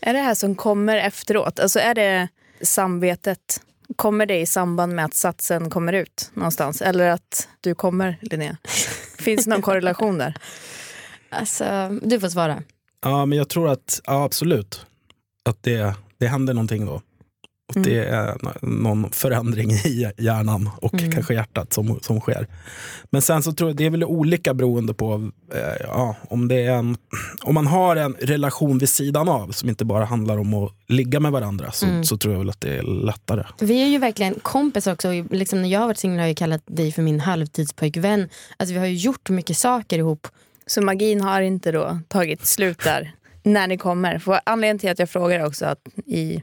Är 0.00 0.12
det 0.12 0.18
här 0.18 0.34
som 0.34 0.54
kommer 0.54 0.96
efteråt? 0.96 1.60
Alltså 1.60 1.78
är 1.78 1.94
det 1.94 2.28
samvetet? 2.62 3.60
Kommer 3.96 4.26
det 4.26 4.40
i 4.40 4.46
samband 4.46 4.94
med 4.94 5.04
att 5.04 5.14
satsen 5.14 5.70
kommer 5.70 5.92
ut 5.92 6.30
någonstans? 6.34 6.82
Eller 6.82 7.10
att 7.10 7.48
du 7.60 7.74
kommer, 7.74 8.18
Linnea? 8.20 8.56
Finns 9.18 9.44
det 9.44 9.50
någon 9.50 9.62
korrelation 9.62 10.18
där? 10.18 10.34
Alltså, 11.30 11.88
du 12.02 12.20
får 12.20 12.28
svara. 12.28 12.62
Ja, 13.02 13.26
men 13.26 13.38
jag 13.38 13.48
tror 13.48 13.68
att, 13.68 14.00
ja, 14.04 14.24
absolut, 14.24 14.86
att 15.44 15.62
det, 15.62 15.94
det 16.18 16.26
händer 16.26 16.54
någonting 16.54 16.86
då. 16.86 17.02
Mm. 17.78 17.90
Det 17.90 18.04
är 18.04 18.36
någon 18.66 19.10
förändring 19.12 19.70
i 19.70 20.10
hjärnan 20.18 20.70
och 20.82 20.94
Mm. 20.94 21.12
kanske 21.12 21.34
hjärtat 21.34 21.72
som, 21.72 21.98
som 22.02 22.20
sker. 22.20 22.46
Men 23.10 23.22
sen 23.22 23.42
så 23.42 23.52
tror 23.52 23.70
jag 23.70 23.76
det 23.76 23.84
är 23.86 23.90
väl 23.90 24.04
olika 24.04 24.54
beroende 24.54 24.94
på 24.94 25.30
eh, 25.54 25.86
ja, 25.86 26.16
om, 26.28 26.48
det 26.48 26.54
är 26.66 26.72
en, 26.72 26.96
om 27.42 27.54
man 27.54 27.66
har 27.66 27.96
en 27.96 28.14
relation 28.20 28.78
vid 28.78 28.88
sidan 28.88 29.28
av 29.28 29.50
som 29.52 29.68
inte 29.68 29.84
bara 29.84 30.04
handlar 30.04 30.38
om 30.38 30.54
att 30.54 30.72
ligga 30.88 31.20
med 31.20 31.32
varandra 31.32 31.72
så, 31.72 31.86
Mm. 31.86 32.04
så 32.04 32.16
tror 32.16 32.34
jag 32.34 32.38
väl 32.38 32.50
att 32.50 32.60
det 32.60 32.76
är 32.78 32.82
lättare. 33.04 33.44
Vi 33.60 33.82
är 33.82 33.86
ju 33.86 33.98
verkligen 33.98 34.34
kompisar 34.34 34.92
också. 34.92 35.08
Liksom 35.30 35.62
när 35.62 35.68
jag 35.68 35.80
har 35.80 35.86
varit 35.86 35.98
singel 35.98 36.18
har 36.20 36.26
jag 36.26 36.36
kallat 36.36 36.62
dig 36.66 36.92
för 36.92 37.02
min 37.02 37.20
halvtidspojkvän. 37.20 38.28
Alltså 38.56 38.72
vi 38.72 38.78
har 38.78 38.86
ju 38.86 38.94
gjort 38.96 39.28
mycket 39.30 39.56
saker 39.56 39.98
ihop. 39.98 40.26
Så 40.66 40.82
magin 40.82 41.20
har 41.20 41.40
inte 41.40 41.72
då 41.72 41.98
tagit 42.08 42.46
slut 42.46 42.78
där 42.84 43.12
när 43.42 43.66
ni 43.66 43.76
kommer? 43.78 44.18
För 44.18 44.40
anledningen 44.46 44.78
till 44.78 44.90
att 44.90 44.98
jag 44.98 45.10
frågar 45.10 45.46
också 45.46 45.66
att 45.66 45.78
i 46.06 46.42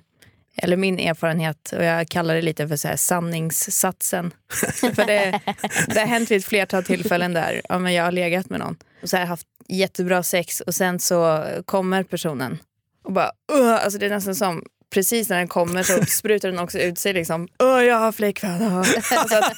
eller 0.58 0.78
min 0.78 1.00
erfarenhet, 1.00 1.74
och 1.78 1.84
jag 1.84 2.10
kallar 2.10 2.36
det 2.36 2.42
lite 2.42 2.68
för 2.68 2.76
så 2.76 2.88
här 2.88 2.96
sanningssatsen. 2.96 4.34
för 4.96 5.06
det, 5.06 5.40
det 5.88 6.00
har 6.00 6.08
hänt 6.08 6.32
vid 6.32 6.38
ett 6.38 6.46
flertal 6.46 6.84
tillfällen 6.84 7.34
där 7.34 7.62
ja, 7.70 7.80
men 7.80 7.94
jag 7.94 8.04
har 8.04 8.12
legat 8.12 8.50
med 8.50 8.60
någon 8.60 8.78
och 9.02 9.10
så 9.10 9.18
har 9.18 9.26
haft 9.26 9.48
jättebra 9.68 10.24
sex 10.24 10.62
och 10.62 10.76
sen 10.76 11.00
så 11.00 11.46
kommer 11.66 12.04
personen 12.04 12.58
och 13.04 13.12
bara 13.12 13.32
uh, 13.54 13.74
alltså 13.74 14.00
det 14.00 14.06
är 14.06 14.10
nästan 14.10 14.36
som 14.36 14.64
precis 14.94 15.30
när 15.30 15.38
den 15.38 15.48
kommer 15.48 15.84
så 15.84 16.06
sprutar 16.06 16.50
den 16.50 16.60
också 16.60 16.80
ut 16.80 17.00
sig 17.00 17.14
liksom 17.14 17.48
uh, 17.64 17.84
jag 17.84 18.00
har 18.00 18.12
flickvän. 18.12 18.64
Alltså 19.12 19.36
att, 19.36 19.54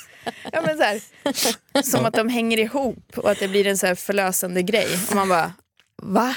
ja, 0.51 0.61
men 0.61 0.77
så 0.77 0.83
här, 0.83 1.01
som 1.81 2.05
att 2.05 2.13
de 2.13 2.29
hänger 2.29 2.57
ihop 2.57 3.17
och 3.17 3.31
att 3.31 3.39
det 3.39 3.47
blir 3.47 3.67
en 3.67 3.77
så 3.77 3.87
här 3.87 3.95
förlösande 3.95 4.61
grej. 4.61 4.87
Och 5.09 5.15
man 5.15 5.29
bara 5.29 5.53
va? 6.01 6.35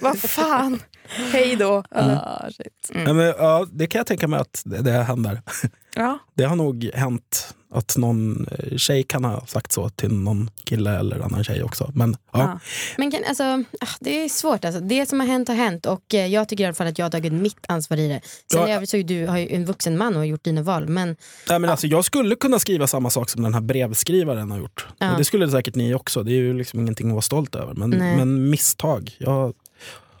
Vad 0.00 0.18
fan? 0.18 0.82
Hej 1.32 1.56
då. 1.56 1.84
Ah. 1.90 2.48
Ja, 2.94 3.12
men, 3.12 3.26
ja, 3.26 3.66
det 3.70 3.86
kan 3.86 3.98
jag 3.98 4.06
tänka 4.06 4.28
mig 4.28 4.40
att 4.40 4.62
det, 4.64 4.82
det 4.82 4.90
händer. 4.92 5.42
Ja. 5.96 6.18
Det 6.34 6.44
har 6.44 6.56
nog 6.56 6.90
hänt 6.94 7.54
att 7.74 7.96
någon 7.96 8.46
eh, 8.50 8.76
tjej 8.76 9.02
kan 9.02 9.24
ha 9.24 9.46
sagt 9.46 9.72
så 9.72 9.88
till 9.88 10.12
någon 10.14 10.50
kille 10.64 10.98
eller 10.98 11.20
annan 11.20 11.44
tjej 11.44 11.62
också. 11.62 11.90
Men, 11.94 12.16
ja. 12.32 12.38
Ja. 12.40 12.58
Men 12.98 13.10
kan, 13.10 13.20
alltså, 13.28 13.44
ah, 13.80 13.88
det 14.00 14.24
är 14.24 14.28
svårt. 14.28 14.64
Alltså. 14.64 14.80
Det 14.80 15.08
som 15.08 15.20
har 15.20 15.26
hänt 15.26 15.48
har 15.48 15.54
hänt 15.54 15.86
och 15.86 16.14
eh, 16.14 16.26
jag 16.26 16.48
tycker 16.48 16.64
i 16.64 16.66
alla 16.66 16.74
fall 16.74 16.86
att 16.86 16.98
jag 16.98 17.04
har 17.06 17.10
tagit 17.10 17.32
mitt 17.32 17.56
ansvar 17.68 17.96
i 17.96 18.08
det. 18.08 18.20
Sen 18.52 18.60
Ja. 18.60 18.68
i 18.68 18.72
övrigt 18.72 18.90
så 18.90 18.96
är 18.96 19.02
du 19.04 19.26
har 19.26 19.38
ju 19.38 19.48
en 19.48 19.64
vuxen 19.64 19.98
man 19.98 20.12
och 20.12 20.18
har 20.20 20.24
gjort 20.26 20.44
dina 20.44 20.62
val. 20.62 20.88
Men 20.88 21.16
Nej, 21.48 21.58
men 21.58 21.70
alltså, 21.70 21.86
jag 21.86 22.04
skulle 22.04 22.36
kunna 22.36 22.58
skriva 22.58 22.86
samma 22.86 23.10
sak 23.10 23.30
som 23.30 23.42
den 23.42 23.54
här 23.54 23.60
brevskrivaren 23.60 24.50
har 24.50 24.58
gjort. 24.58 24.86
Ja. 24.98 25.14
Det 25.18 25.24
skulle 25.24 25.50
säkert 25.50 25.74
ni 25.74 25.94
också. 25.94 26.22
Det 26.22 26.30
är 26.32 26.36
ju 26.36 26.54
liksom 26.58 26.80
ingenting 26.80 27.06
att 27.06 27.12
vara 27.12 27.22
stolt 27.22 27.54
över. 27.54 27.74
Men, 27.74 27.90
men 27.90 28.50
misstag. 28.50 29.10
Jag, 29.18 29.54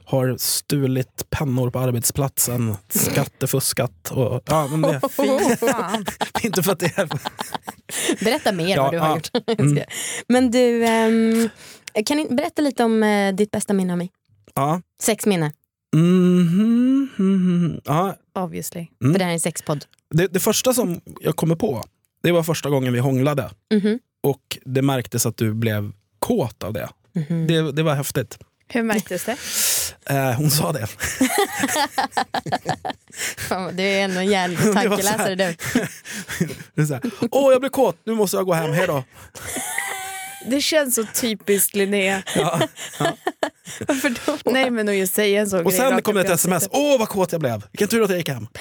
har 0.04 0.36
stulit 0.38 1.30
pennor 1.30 1.70
på 1.70 1.78
arbetsplatsen, 1.78 2.76
skattefuskat. 2.88 4.10
Och, 4.10 4.42
ja, 4.46 4.66
men 4.66 4.80
det, 4.82 5.00
Fy 5.10 5.56
fan. 5.56 6.04
inte 6.42 6.62
för 6.62 6.72
att 6.72 6.78
det 6.78 6.98
är... 6.98 7.08
Berätta 8.24 8.52
mer 8.52 8.76
Ja, 8.76 8.82
vad 8.82 8.92
du 8.92 8.98
har 8.98 9.08
ja. 9.08 9.14
gjort. 9.16 9.30
Mm. 9.60 9.84
Men 10.28 10.50
du, 10.50 10.84
ehm, 10.86 11.48
kan 12.06 12.16
ni 12.16 12.28
berätta 12.34 12.62
lite 12.62 12.84
om 12.84 13.02
eh, 13.02 13.34
ditt 13.34 13.50
bästa 13.50 13.72
minne 13.74 13.92
av 13.92 13.98
mig? 13.98 14.10
Ja. 14.54 14.80
Sexminne, 15.02 15.52
Mhm, 15.94 17.08
mhm. 17.16 17.80
ja, 17.84 18.16
Obviously. 18.34 18.86
Mm. 19.02 19.12
för 19.12 19.18
det 19.18 19.24
här 19.24 19.30
är 19.30 19.34
en 19.34 19.40
sexpodd. 19.40 19.84
det, 20.10 20.26
det 20.26 20.40
första 20.40 20.74
som 20.74 21.00
jag 21.20 21.36
kommer 21.36 21.56
på, 21.56 21.84
det 22.22 22.32
var 22.32 22.42
första 22.42 22.70
gången 22.70 22.92
vi 22.92 22.98
hånglade. 22.98 23.50
Mhm. 23.74 23.98
Och 24.22 24.58
det 24.64 24.82
märktes 24.82 25.26
att 25.26 25.36
du 25.36 25.54
blev 25.54 25.92
kåt 26.18 26.62
av 26.62 26.72
det. 26.72 26.88
Mhm. 27.12 27.46
Det, 27.46 27.72
det 27.72 27.82
var 27.82 27.94
häftigt. 27.94 28.38
Hur 28.68 28.82
märktes 28.82 29.24
det? 29.24 29.36
Eh, 30.10 30.32
hon 30.32 30.50
sa 30.50 30.72
det. 30.72 30.86
Fan, 33.48 33.76
Du 33.76 33.82
är 33.82 34.04
ändå 34.04 34.20
en 34.20 34.26
jävla 34.30 34.58
här. 34.58 34.72
tankeläsare 34.72 35.34
du. 35.34 35.54
Åh, 37.30 37.52
jag 37.52 37.60
blev 37.60 37.70
kåt, 37.70 37.96
nu 38.04 38.14
måste 38.14 38.36
jag 38.36 38.46
gå 38.46 38.52
hem, 38.52 38.72
hej 38.72 38.86
då. 38.86 39.04
Det 40.46 40.60
känns 40.60 40.94
så 40.94 41.04
typiskt 41.04 41.74
Linnea. 41.74 42.22
Ja. 42.36 42.60
Varför 43.88 44.14
då? 44.26 44.38
Nej 44.52 44.70
men 44.70 44.88
att 44.88 44.94
just 44.96 45.14
säga 45.14 45.40
en 45.40 45.50
sån 45.50 45.58
Och 45.60 45.70
grej 45.72 45.80
sen 45.80 46.02
kom 46.02 46.14
det 46.14 46.20
ett 46.20 46.30
sms, 46.30 46.68
åh 46.72 46.98
vad 46.98 47.08
kåt 47.08 47.32
jag 47.32 47.40
blev, 47.40 47.62
vilken 47.72 47.88
tur 47.88 48.02
att 48.02 48.10
jag 48.10 48.18
gick 48.18 48.28
hem. 48.28 48.46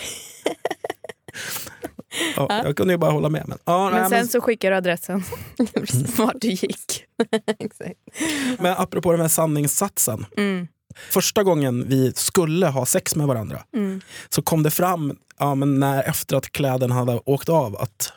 Ja, 2.36 2.48
jag 2.64 2.78
kunde 2.78 2.94
ju 2.94 2.98
bara 2.98 3.12
hålla 3.12 3.30
med. 3.30 3.44
Men, 3.48 3.58
ja, 3.66 3.90
Men 3.90 4.02
nej, 4.02 4.10
sen 4.10 4.18
men, 4.20 4.28
så 4.28 4.42
skickar 4.42 4.72
du 4.72 4.78
adressen 4.78 5.24
vart 6.18 6.36
du 6.42 6.48
gick. 6.48 7.06
Exakt. 7.60 8.00
men 8.60 8.74
apropå 8.78 9.12
den 9.12 9.22
här 9.22 9.28
sanningssatsen. 9.28 10.26
Mm. 10.38 10.68
Första 11.12 11.44
gången 11.44 11.86
vi 11.90 12.14
skulle 12.16 12.68
ha 12.68 12.86
sex 12.86 13.16
med 13.16 13.28
varandra 13.28 13.64
Mm. 13.76 14.02
så 14.30 14.42
kom 14.42 14.64
det 14.64 14.72
fram 14.72 15.18
ja, 15.40 15.56
men 15.56 15.80
när, 15.80 16.04
efter 16.04 16.36
att 16.38 16.52
kläderna 16.52 16.96
hade 16.96 17.20
åkt 17.26 17.50
av 17.50 17.78
att 17.78 18.14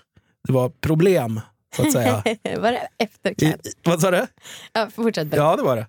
det 0.49 0.53
var 0.53 0.69
problem. 0.69 1.41
Så 1.77 1.83
att 1.87 1.93
säga. 1.93 2.23
var 2.59 2.73
det 2.73 2.89
efter 2.99 3.31
I, 3.31 3.35
kläd? 3.35 3.61
vad 3.85 4.01
sa 4.01 4.11
du? 4.11 4.27
Ja, 4.73 4.89
fortsätt 4.95 5.27
berätta. 5.27 5.45
Ja 5.47 5.57
det 5.57 5.63
var 5.63 5.77
det. 5.77 5.87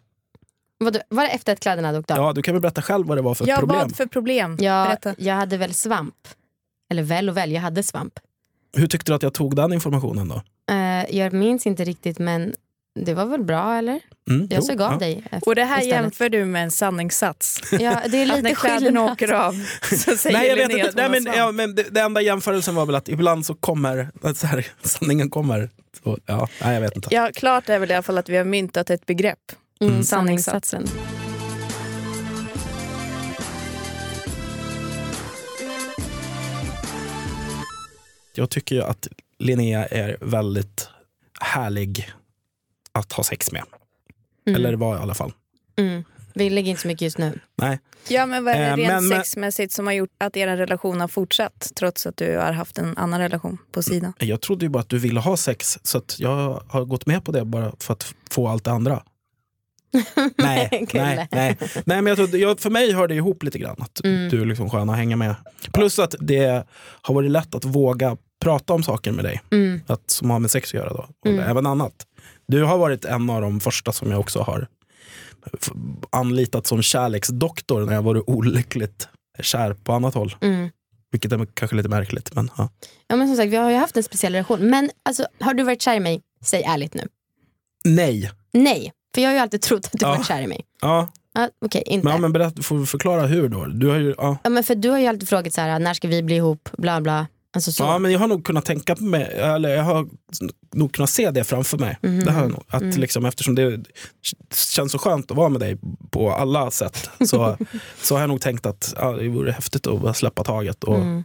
Var, 0.79 1.01
var 1.09 1.23
det 1.23 1.29
efter 1.29 1.53
att 1.53 1.59
kläderna 1.59 1.87
hade 1.87 1.99
åkt 1.99 2.11
av? 2.11 2.17
Ja, 2.17 2.33
du 2.33 2.41
kan 2.41 2.53
väl 2.53 2.61
berätta 2.61 2.81
själb 2.81 3.07
vad 3.07 3.17
det 3.17 3.21
var 3.21 3.35
för 3.35 3.47
Ja, 3.47 3.57
problem. 3.57 3.77
vad 3.79 3.95
för 3.95 4.05
problem? 4.05 4.57
Ja, 4.59 4.85
Berätta. 4.85 5.15
jag 5.17 5.35
hade 5.35 5.57
väl 5.57 5.73
svamp. 5.73 6.27
Eller 6.89 7.03
väl 7.03 7.29
och 7.29 7.37
väl, 7.37 7.51
jag 7.51 7.61
hade 7.61 7.83
svamp. 7.83 8.13
Hur 8.77 8.87
tyckte 8.87 9.11
du 9.11 9.15
att 9.15 9.23
jag 9.23 9.33
tog 9.33 9.55
den 9.55 9.73
informationen 9.73 10.27
då? 10.27 10.41
Eh, 10.73 11.15
jag 11.17 11.33
minns 11.33 11.67
inte 11.67 11.83
riktigt 11.83 12.19
men 12.19 12.53
det 13.05 13.13
var 13.13 13.25
väl 13.25 13.43
bra 13.43 13.75
eller? 13.77 13.99
Mm, 14.29 14.47
Jag 14.49 14.63
såg 14.63 14.81
av 14.81 14.91
ja. 14.91 14.97
dig. 14.99 15.23
eh, 15.31 15.39
Och 15.41 15.55
det 15.55 15.63
här 15.63 15.77
istället. 15.81 16.03
jämför 16.03 16.29
du 16.29 16.45
med 16.45 16.63
en 16.63 16.71
sanningssats. 16.71 17.61
Ja, 17.71 17.77
det 17.79 18.17
är 18.17 18.21
Att 18.21 18.27
när 18.27 18.35
lite 18.37 18.55
kläderna 18.55 18.79
skillnad. 18.85 19.11
åker 19.11 19.31
av 19.33 19.53
så 19.97 20.17
säger 20.17 20.37
Nej 20.37 20.47
jag 20.47 20.55
vet 20.55 20.69
inte, 20.71 20.91
Nej, 20.95 21.09
men, 21.21 21.33
ja, 21.37 21.51
men 21.51 21.75
det, 21.75 21.83
det 21.91 21.99
enda 22.01 22.21
jämförelsen 22.21 22.75
var 22.75 22.85
väl 22.85 22.95
att 22.95 23.09
ibland 23.09 23.45
så 23.45 23.55
kommer, 23.55 24.09
så 24.35 24.47
här, 24.47 24.67
sanningen 24.83 25.29
kommer. 25.29 25.69
Så, 26.03 26.17
ja, 26.25 26.47
nej, 26.61 26.73
jag 26.73 26.81
vet 26.81 26.95
inte. 26.95 27.07
Ja, 27.11 27.29
klart 27.35 27.69
är 27.69 27.79
väl 27.79 27.91
i 27.91 27.93
alla 27.93 28.03
fall 28.03 28.17
att 28.17 28.29
vi 28.29 28.37
har 28.37 28.43
myntat 28.45 28.89
ett 28.89 29.05
begrepp. 29.05 29.39
Mm, 29.81 30.03
sanningssatsen. 30.03 30.87
sanningssatsen. 30.87 31.17
Jag 38.35 38.49
tycker 38.49 38.75
ju 38.75 38.81
att 38.83 39.07
Linnea 39.39 39.85
är 39.85 40.17
väldigt 40.21 40.89
härlig 41.41 42.11
att 42.97 43.11
ha 43.11 43.23
sex 43.23 43.51
med. 43.51 43.63
Mm. 44.47 44.55
Eller 44.59 44.73
var 44.73 44.97
i 44.97 44.99
alla 44.99 45.13
fall. 45.13 45.33
Mm. 45.77 46.03
Vi 46.33 46.49
lägger 46.49 46.69
inte 46.69 46.81
så 46.81 46.87
mycket 46.87 47.01
just 47.01 47.17
nu. 47.17 47.39
Nej. 47.55 47.79
Ja, 48.09 48.25
men 48.25 48.43
vad 48.45 48.53
är 48.53 48.59
det 48.59 48.65
Eh, 48.65 48.75
rent 48.75 48.87
men- 48.93 49.07
men- 49.07 49.17
sexmässigt 49.17 49.73
som 49.73 49.85
har 49.87 49.93
gjort 49.93 50.09
att 50.17 50.37
er 50.37 50.47
relation 50.57 51.01
har 51.01 51.07
fortsatt 51.07 51.71
trots 51.75 52.05
att 52.05 52.17
du 52.17 52.37
har 52.37 52.51
haft 52.51 52.77
en 52.77 52.97
annan 52.97 53.19
relation 53.19 53.57
på 53.71 53.83
sidan? 53.83 54.13
Jag 54.19 54.41
trodde 54.41 54.65
ju 54.65 54.69
bara 54.69 54.79
att 54.79 54.89
du 54.89 54.97
ville 54.99 55.19
ha 55.19 55.37
sex 55.37 55.79
så 55.83 55.97
att 55.97 56.19
jag 56.19 56.63
har 56.67 56.85
gått 56.85 57.05
med 57.05 57.25
på 57.25 57.31
det 57.31 57.45
bara 57.45 57.71
för 57.79 57.93
att 57.93 58.13
få 58.29 58.47
allt 58.47 58.63
det 58.63 58.71
andra. 58.71 59.03
nej, 60.37 60.87
nej, 60.93 61.27
nej. 61.31 61.57
nej 61.85 62.01
men 62.01 62.05
jag 62.07 62.17
trodde, 62.17 62.37
jag, 62.37 62.59
för 62.59 62.69
mig 62.69 62.93
hör 62.93 63.07
det 63.07 63.15
ihop 63.15 63.43
lite 63.43 63.59
grann. 63.59 63.75
Att 63.79 64.03
Mm. 64.03 64.29
du 64.29 64.41
är 64.41 64.45
liksom 64.45 64.69
skön 64.69 64.89
att 64.89 64.97
hänga 64.97 65.15
med. 65.15 65.35
Plus 65.73 65.99
att 65.99 66.15
det 66.19 66.67
har 67.01 67.13
varit 67.13 67.31
lätt 67.31 67.55
att 67.55 67.65
våga 67.65 68.17
prata 68.47 68.73
om 68.73 68.83
saker 68.83 69.11
med 69.11 69.25
dig. 69.25 69.41
Mm. 69.51 69.81
Att, 69.87 70.09
som 70.11 70.29
har 70.29 70.39
med 70.39 70.51
sex 70.51 70.69
att 70.69 70.73
göra 70.73 70.89
då. 70.93 71.07
Och 71.21 71.27
Mm. 71.27 71.39
även 71.49 71.65
annat. 71.65 71.93
Du 72.47 72.63
har 72.63 72.77
varit 72.77 73.05
en 73.05 73.29
av 73.29 73.41
de 73.41 73.59
första 73.59 73.91
som 73.91 74.11
jag 74.11 74.19
också 74.19 74.41
har 74.41 74.67
anlitat 76.09 76.67
som 76.67 76.81
kärleksdoktor 76.81 77.81
när 77.85 77.93
jag 77.93 78.01
varit 78.01 78.23
olyckligt 78.27 79.07
kär 79.41 79.73
på 79.73 79.93
annat 79.93 80.13
håll. 80.13 80.35
Mm. 80.41 80.69
Vilket 81.11 81.31
är 81.31 81.45
kanske 81.53 81.75
lite 81.77 81.89
märkligt. 81.89 82.35
Men, 82.35 82.49
ja. 82.57 82.69
Ja, 83.07 83.15
men 83.15 83.27
som 83.27 83.37
sagt, 83.37 83.49
vi 83.51 83.55
har 83.57 83.69
ju 83.71 83.75
haft 83.77 83.97
en 83.97 84.03
speciell 84.03 84.33
relation. 84.33 84.69
Men 84.69 84.89
alltså, 85.05 85.25
har 85.39 85.53
du 85.53 85.63
varit 85.63 85.81
kär 85.81 85.95
i 85.95 85.99
mig? 85.99 86.21
Säg 86.45 86.63
ärligt 86.63 86.93
nu. 86.93 87.07
Nej. 87.85 88.31
Nej, 88.53 88.91
för 89.15 89.21
jag 89.21 89.29
har 89.29 89.33
ju 89.33 89.39
alltid 89.39 89.61
trott 89.61 89.85
att 89.85 89.91
du 89.99 90.05
Ja. 90.05 90.09
varit 90.09 90.27
kär 90.27 90.41
i 90.41 90.47
mig. 90.47 90.61
Ja, 90.81 91.07
Ja, 91.33 91.49
Okej, 91.65 91.83
inte. 91.85 92.03
men, 92.05 92.13
ja, 92.13 92.19
men 92.19 92.33
berätta, 92.33 92.55
du 92.55 92.63
får 92.63 92.85
förklara 92.85 93.27
hur 93.27 93.47
då. 93.49 93.65
Du 93.65 93.87
har 93.87 93.95
ju, 93.95 94.15
ja. 94.17 94.37
Ja, 94.43 94.49
men 94.49 94.63
för 94.63 94.75
du 94.75 94.89
har 94.89 94.99
ju 94.99 95.07
alltid 95.07 95.29
frågat 95.29 95.53
så 95.53 95.61
här, 95.61 95.79
när 95.79 95.93
ska 95.93 96.07
vi 96.07 96.23
bli 96.23 96.35
ihop, 96.35 96.69
bla 96.77 97.01
bla. 97.01 97.27
Alltså 97.55 97.71
så. 97.71 97.83
Ja, 97.83 97.97
men 97.99 98.11
jag 98.11 98.19
har 98.19 98.27
nog 98.27 98.45
kunnat 98.45 98.65
tänka 98.65 98.95
på 98.95 99.03
mig, 99.03 99.23
eller 99.37 99.69
jag 99.69 99.83
har 99.83 100.07
nog 100.75 100.93
kunnat 100.93 101.09
se 101.09 101.31
det 101.31 101.43
framför 101.43 101.77
mig. 101.77 101.97
Mhm. 102.03 102.19
Det 102.19 102.31
nog. 102.47 102.63
Att 102.67 102.81
Mm. 102.81 102.99
liksom, 102.99 103.25
eftersom 103.25 103.55
det 103.55 103.79
känns 104.53 104.91
så 104.91 104.97
skönt 104.97 105.31
att 105.31 105.37
vara 105.37 105.49
med 105.49 105.59
dig 105.61 105.77
på 106.11 106.31
alla 106.31 106.71
sätt 106.71 107.09
så, 107.25 107.57
så 108.01 108.15
har 108.15 108.19
jag 108.21 108.27
nog 108.29 108.41
tänkt 108.41 108.65
att 108.65 108.93
ja, 108.97 109.11
det 109.11 109.27
vore 109.29 109.51
häftigt 109.51 109.87
att 109.87 110.01
bara 110.01 110.13
släppa 110.13 110.43
taget 110.43 110.83
och 110.83 110.95
Mm. 110.97 111.23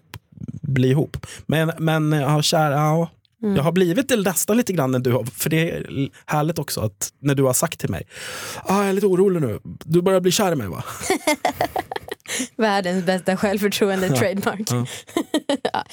bli 0.63 0.89
ihop. 0.91 1.27
Men, 1.47 1.73
men 1.79 2.13
ja, 2.13 2.43
kär, 2.43 2.71
ja, 2.71 3.11
Mm. 3.43 3.57
jag 3.57 3.63
har 3.63 3.73
blivit 3.73 4.09
det 4.09 4.17
nästan 4.17 4.57
lite 4.57 4.73
grann 4.73 4.91
när 4.91 4.99
du 4.99 5.13
har, 5.13 5.25
för 5.25 5.51
det 5.51 5.71
är 5.71 6.09
härligt 6.27 6.59
också 6.59 6.81
att 6.81 7.13
när 7.19 7.35
du 7.35 7.43
har 7.43 7.53
sagt 7.53 7.81
till 7.81 7.91
mig, 7.91 8.07
ah, 8.65 8.79
jag 8.81 8.89
är 8.89 8.93
lite 8.93 9.07
orolig 9.07 9.41
nu, 9.43 9.59
du 9.85 10.03
börjar 10.03 10.21
bli 10.21 10.31
kär 10.31 10.53
i 10.53 10.57
mig 10.57 10.67
va? 10.69 10.85
Världens 12.57 13.05
bästa 13.07 13.37
självförtroende 13.37 14.07
Ja. 14.07 14.17
trademark. 14.17 14.87
Ja. 15.73 15.85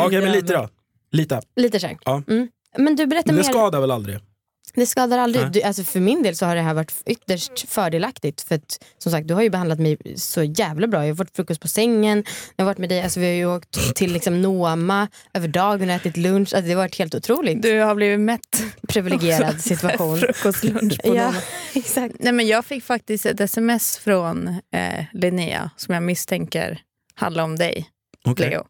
Okej, 0.06 0.20
men 0.20 0.32
lite 0.32 0.52
då. 0.52 0.68
Lite. 1.12 1.40
Lite 1.56 1.78
kär. 1.78 1.98
Ja. 2.04 2.22
Mm. 2.28 2.48
Men 2.78 2.96
du 2.96 3.06
berättar 3.06 3.28
det 3.32 3.36
mer. 3.36 3.42
skadar 3.42 3.80
väl 3.80 3.90
aldrig? 3.90 4.18
Det 4.74 4.86
skadar 4.86 5.18
aldrig. 5.18 5.52
Du, 5.52 5.62
alltså 5.62 5.84
för 5.84 6.00
min 6.00 6.22
del 6.22 6.36
så 6.36 6.46
har 6.46 6.54
det 6.56 6.60
här 6.62 6.74
varit 6.74 6.92
ytterst 7.06 7.68
fördelaktigt. 7.68 8.40
För 8.42 8.54
att, 8.54 8.84
som 8.98 9.12
sagt, 9.12 9.28
du 9.28 9.34
har 9.34 9.42
ju 9.42 9.50
behandlat 9.50 9.78
mig 9.78 9.98
så 10.16 10.42
jävla 10.42 10.86
bra. 10.86 11.06
Jag 11.06 11.10
har 11.10 11.16
fått 11.16 11.36
frukost 11.36 11.60
på 11.60 11.68
sängen, 11.68 12.24
jag 12.56 12.64
har 12.64 12.66
varit 12.70 12.78
med 12.78 12.88
dig, 12.88 13.02
alltså, 13.02 13.20
vi 13.20 13.26
har 13.26 13.32
ju 13.32 13.56
åkt 13.56 13.96
till 13.96 14.12
liksom, 14.12 14.42
Noma 14.42 15.08
över 15.34 15.48
dagen 15.48 15.88
och 15.88 15.94
ätit 15.94 16.16
lunch. 16.16 16.54
Alltså, 16.54 16.60
det 16.60 16.68
har 16.68 16.76
varit 16.82 16.98
helt 16.98 17.14
otroligt 17.14 17.62
Du 17.62 17.80
har 17.80 17.94
blivit 17.94 18.20
mätt. 18.20 18.62
privilegierad 18.88 19.60
situation. 19.60 20.18
Frukostlunch 20.20 21.02
på 21.02 21.16
ja, 21.16 21.34
exakt. 21.74 22.14
Nej, 22.18 22.32
men 22.32 22.46
Jag 22.46 22.64
fick 22.64 22.84
faktiskt 22.84 23.26
ett 23.26 23.40
sms 23.40 23.98
från 23.98 24.48
eh, 24.48 25.04
Linnea 25.12 25.70
som 25.76 25.94
jag 25.94 26.02
misstänker 26.02 26.80
handlar 27.14 27.44
om 27.44 27.56
dig, 27.56 27.86
Okej. 28.24 28.50
Leo. 28.50 28.66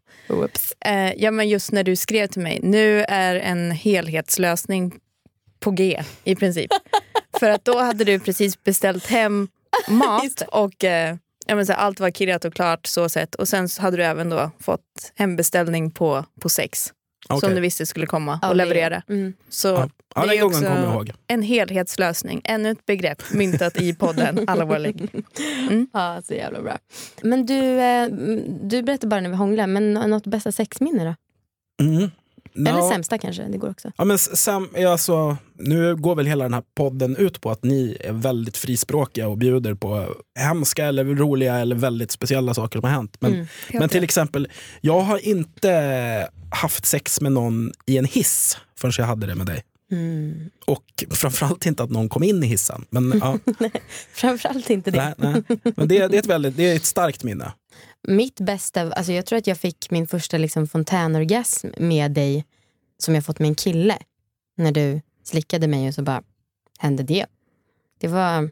Eh, 0.85 1.13
ja, 1.17 1.31
men 1.31 1.49
just 1.49 1.71
när 1.71 1.83
du 1.83 1.95
skrev 1.95 2.27
till 2.27 2.41
mig, 2.41 2.59
nu 2.63 3.03
är 3.07 3.35
en 3.35 3.71
helhetslösning 3.71 4.93
på 5.61 5.71
G 5.71 6.03
i 6.23 6.35
princip. 6.35 6.71
För 7.39 7.49
att 7.49 7.65
då 7.65 7.79
hade 7.79 8.03
du 8.03 8.19
precis 8.19 8.63
beställt 8.63 9.07
hem 9.07 9.47
mat 9.87 10.43
och 10.51 10.83
eh, 10.83 11.15
ja, 11.45 11.55
men 11.55 11.65
så 11.65 11.73
här, 11.73 11.79
allt 11.79 11.99
var 11.99 12.11
kirrat 12.11 12.45
och 12.45 12.53
klart 12.53 12.87
så 12.87 13.09
sett. 13.09 13.35
Och 13.35 13.47
sen 13.47 13.69
så 13.69 13.81
hade 13.81 13.97
du 13.97 14.03
även 14.03 14.29
då 14.29 14.51
fått 14.59 15.11
hembeställning 15.15 15.91
på, 15.91 16.25
på 16.41 16.49
sex 16.49 16.93
Okej. 17.29 17.39
som 17.39 17.55
du 17.55 17.61
visste 17.61 17.85
skulle 17.85 18.05
komma 18.05 18.39
och 18.49 18.55
leverera. 18.55 19.01
Mm. 19.09 19.33
Så 19.49 19.67
Ja. 19.67 19.89
Ja, 20.15 20.25
det 20.25 20.37
är 20.37 20.43
också 20.43 20.63
jag 20.63 20.83
ihåg. 20.83 21.11
en 21.27 21.41
helhetslösning. 21.41 22.41
Ännu 22.43 22.71
ett 22.71 22.85
begrepp 22.85 23.23
myntat 23.33 23.81
i 23.81 23.95
podden 23.95 24.43
Alla 24.47 24.65
våra 24.65 24.77
ligg. 24.77 25.09
Ja, 25.93 26.21
så 26.27 26.33
jävla 26.33 26.61
bra. 26.61 26.77
Men 27.21 27.45
du, 27.45 27.79
eh, 27.79 28.07
du 28.63 28.83
berättade 28.83 29.07
bara 29.07 29.21
när 29.21 29.29
vi 29.29 29.35
hånglade, 29.35 29.67
men 29.67 29.93
något 29.93 30.27
bästa 30.27 30.51
sexminne 30.51 31.03
då? 31.05 31.15
Mm. 31.85 32.11
Eller 32.55 32.71
Ja. 32.71 32.89
sämsta 32.89 33.17
kanske, 33.17 33.43
det 33.43 33.57
går 33.57 33.69
också. 33.69 33.91
Ja, 33.97 34.05
men 34.05 34.17
Sam, 34.17 34.69
alltså, 34.87 35.37
nu 35.59 35.95
går 35.95 36.15
väl 36.15 36.25
hela 36.25 36.43
den 36.43 36.53
här 36.53 36.63
podden 36.75 37.15
ut 37.15 37.41
på 37.41 37.51
att 37.51 37.63
ni 37.63 37.97
är 37.99 38.11
väldigt 38.13 38.57
frispråkiga 38.57 39.27
och 39.27 39.37
bjuder 39.37 39.73
på 39.73 40.15
hemska 40.39 40.85
eller 40.85 41.03
roliga 41.05 41.55
eller 41.59 41.75
väldigt 41.75 42.11
speciella 42.11 42.53
saker 42.53 42.79
som 42.79 42.89
har 42.89 42.95
hänt. 42.95 43.17
Men, 43.19 43.33
Mm. 43.33 43.47
men 43.73 43.89
till 43.89 44.03
exempel, 44.03 44.47
jag 44.81 44.99
har 45.01 45.27
inte 45.27 46.29
haft 46.51 46.85
sex 46.85 47.21
med 47.21 47.31
någon 47.31 47.71
i 47.85 47.97
en 47.97 48.05
hiss 48.05 48.57
förrän 48.79 48.93
jag 48.97 49.05
hade 49.05 49.27
det 49.27 49.35
med 49.35 49.45
dig. 49.47 49.63
Mm. 49.91 50.49
Och 50.65 51.03
framförallt 51.09 51.65
inte 51.65 51.83
att 51.83 51.89
någon 51.89 52.09
kom 52.09 52.23
in 52.23 52.43
i 52.43 52.47
hissen. 52.47 52.85
Men, 52.89 53.19
ja, 53.21 53.39
Framförallt 54.13 54.69
inte 54.69 54.91
det. 54.91 55.15
nej, 55.17 55.33
nej. 55.47 55.59
men 55.75 55.87
det, 55.87 56.07
det, 56.07 56.15
är 56.15 56.19
ett 56.19 56.25
väldigt, 56.25 56.57
det 56.57 56.71
är 56.71 56.75
ett 56.75 56.85
starkt 56.85 57.23
minne. 57.23 57.53
Mitt 58.07 58.39
bästa, 58.39 58.81
alltså 58.91 59.11
jag 59.11 59.25
tror 59.25 59.39
att 59.39 59.47
jag 59.47 59.57
fick 59.57 59.91
min 59.91 60.07
första 60.07 60.37
liksom 60.37 60.67
fontänorgasm 60.67 61.67
med 61.77 62.11
dig 62.11 62.45
som 62.97 63.15
jag 63.15 63.25
fått 63.25 63.39
med 63.39 63.47
en 63.47 63.55
kille. 63.55 63.97
När 64.57 64.71
du 64.71 65.01
slickade 65.23 65.67
mig 65.67 65.87
och 65.87 65.93
så 65.93 66.01
bara 66.01 66.23
hände 66.79 67.03
det. 67.03 67.25
Det 67.99 68.07
var, 68.07 68.49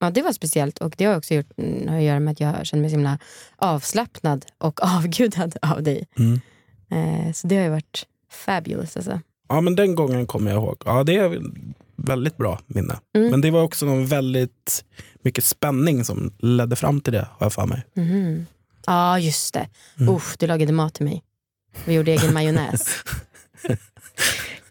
Ja, 0.00 0.10
det 0.10 0.22
var 0.22 0.32
speciellt 0.32 0.78
och 0.78 0.94
det 0.96 1.04
har 1.04 1.16
också 1.16 1.34
gjort, 1.34 1.50
mm, 1.56 1.88
har 1.88 1.96
att 1.96 2.02
göra 2.02 2.20
med 2.20 2.32
att 2.32 2.40
jag 2.40 2.66
känner 2.66 2.80
mig 2.80 2.90
så 2.90 2.96
himla 2.96 3.18
avslappnad 3.56 4.46
och 4.58 4.80
avgudad 4.96 5.56
av 5.62 5.82
dig. 5.82 6.06
Mm. 6.18 6.40
Eh, 6.90 7.32
så 7.32 7.46
det 7.46 7.56
har 7.56 7.62
ju 7.62 7.70
varit 7.70 8.06
fabulous. 8.30 8.96
Alltså. 8.96 9.20
Ja, 9.48 9.60
men 9.60 9.76
den 9.76 9.94
gången 9.94 10.26
kommer 10.26 10.50
jag 10.50 10.62
ihåg. 10.62 10.82
Ja, 10.84 11.04
det 11.04 11.16
är 11.16 11.42
väldigt 11.96 12.36
bra 12.36 12.60
minne. 12.66 13.00
Mm. 13.16 13.30
Men 13.30 13.40
det 13.40 13.50
var 13.50 13.62
också 13.62 13.86
någon 13.86 14.06
väldigt 14.06 14.84
mycket 15.22 15.44
spänning 15.44 16.04
som 16.04 16.32
ledde 16.38 16.76
fram 16.76 17.00
till 17.00 17.12
det, 17.12 17.28
har 17.38 17.44
jag 17.46 17.52
för 17.52 17.66
mig. 17.66 17.84
Mhm. 17.94 18.46
Ja, 18.86 19.18
just 19.18 19.54
det. 19.54 19.68
Mm. 20.00 20.14
Uff, 20.14 20.36
du 20.38 20.46
lagade 20.46 20.72
mat 20.72 20.94
till 20.94 21.04
mig. 21.04 21.22
Vi 21.84 21.94
gjorde 21.94 22.12
egen 22.12 22.34
majonnäs. 22.34 22.88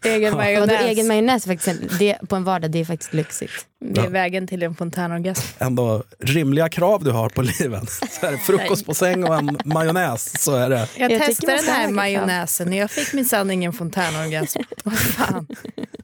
Egen 0.04 0.36
majonnäs. 0.36 0.80
egen 0.84 1.06
majonnäs 1.08 1.44
faktiskt, 1.44 1.98
det, 1.98 2.16
på 2.28 2.36
en 2.36 2.44
vardag, 2.44 2.70
det 2.70 2.78
är 2.80 2.84
faktiskt 2.84 3.14
lyxigt. 3.14 3.52
Det 3.80 4.00
är 4.00 4.04
Ja. 4.04 4.10
vägen 4.10 4.46
till 4.46 4.62
en 4.62 4.74
fontänorgasm. 4.74 5.46
Ändå 5.58 6.02
rimliga 6.18 6.68
krav 6.68 7.04
du 7.04 7.10
har 7.10 7.28
på 7.28 7.42
livet. 7.42 7.90
Så 7.90 8.26
är 8.26 8.32
det 8.32 8.38
frukost 8.38 8.86
på 8.86 8.94
säng 8.94 9.24
och 9.24 9.34
en 9.38 9.58
majonnäs 9.64 10.42
så 10.42 10.54
är 10.56 10.70
det. 10.70 10.88
Jag, 10.96 11.10
Jag 11.12 11.20
testade 11.26 11.56
den 11.56 11.64
här 11.64 11.88
majonnäsen 11.90 12.68
och 12.68 12.74
jag 12.74 12.90
fick 12.90 13.12
minsann 13.12 13.50
ingen 13.50 13.72
fontänorgasm. 13.72 14.58
Vad 14.84 14.98
fan. 14.98 15.46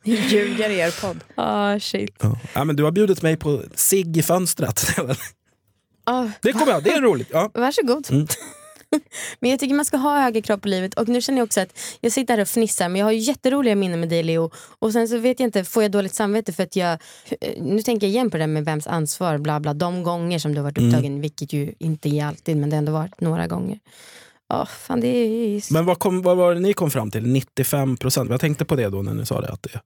Ni 0.05 0.15
ljuger 0.15 0.71
i 0.71 0.79
er 0.79 1.01
podd. 1.01 1.21
Ah, 1.35 1.79
shit. 1.79 2.17
Ja. 2.23 2.39
Ja, 2.53 2.65
men 2.65 2.77
du 2.77 2.85
har 2.85 2.91
bjudit 2.91 3.23
mig 3.23 3.37
på 3.37 3.63
cigg 3.75 4.17
i 4.17 4.23
fönstret. 4.23 4.87
Det 4.97 5.03
är 5.03 5.07
väl- 5.07 5.17
Ah, 6.07 6.27
Det 6.43 6.53
kommer 6.53 6.73
jag, 6.73 6.83
det 6.85 6.91
är 6.91 7.01
roligt. 7.01 7.29
Ja. 7.33 7.51
varsågod. 7.55 8.07
Mm. 8.11 8.27
Men 9.41 9.51
jag 9.51 9.61
tycker 9.61 9.75
man 9.75 9.85
ska 9.85 9.97
ha 9.97 10.21
höga 10.21 10.43
krav 10.43 10.59
på 10.59 10.69
livet 10.69 10.95
och 10.95 11.09
nu 11.09 11.21
känner 11.21 11.39
jag 11.39 11.47
också 11.47 11.61
att 11.61 11.79
jag 12.01 12.13
sitter 12.13 12.35
här 12.35 12.43
och 12.43 12.49
fnissar 12.49 12.89
men 12.89 12.99
jag 12.99 13.07
har 13.07 13.13
ju 13.13 13.19
jätteroliga 13.19 13.75
minnen 13.77 14.01
med 14.01 14.09
dig 14.09 14.23
Leo 14.23 14.51
och 14.79 14.93
sen 14.93 15.09
så 15.09 15.19
vet 15.19 15.41
jag 15.41 15.47
inte, 15.47 15.65
får 15.65 15.83
jag 15.83 15.93
dåligt 15.93 16.15
samvete 16.15 16.53
för 16.53 16.63
att 16.63 16.77
jag, 16.77 16.99
nu 17.59 17.83
tänker 17.83 18.07
jag 18.07 18.13
igen 18.13 18.31
på 18.31 18.37
det 18.37 18.43
där 18.43 18.47
med 18.49 18.65
vems 18.65 18.87
ansvar 18.87 19.39
bla 19.39 19.61
bla, 19.61 19.75
de 19.75 20.03
gånger 20.03 20.39
som 20.39 20.55
du 20.55 20.59
har 20.59 20.65
varit 20.65 20.79
Mm. 20.79 20.89
upptagen, 20.89 21.21
vilket 21.21 21.53
ju 21.53 21.75
inte 21.79 22.09
är 22.09 22.25
alltid 22.27 22.57
men 22.57 22.71
det 22.71 22.77
har 22.77 22.79
ändå 22.79 22.93
varit 22.93 23.21
några 23.21 23.47
gånger. 23.47 23.79
Ja, 24.49 24.67
fan 24.67 25.01
det 25.01 25.09
är 25.09 25.73
Men 25.73 25.85
vad, 25.85 25.99
kom, 25.99 26.23
vad 26.23 26.37
var 26.37 26.55
det 26.55 26.61
ni 26.61 26.73
kom 26.73 26.91
fram 26.91 27.11
till? 27.11 27.27
95 27.27 27.97
procent? 27.97 28.31
Jag 28.31 28.41
tänkte 28.41 28.65
på 28.65 28.77
det 28.77 28.89
då 28.89 29.03
när 29.03 29.15
ni 29.15 29.27
sa 29.27 29.41
det. 29.41 29.49
Att 29.49 29.63
det 29.63 29.81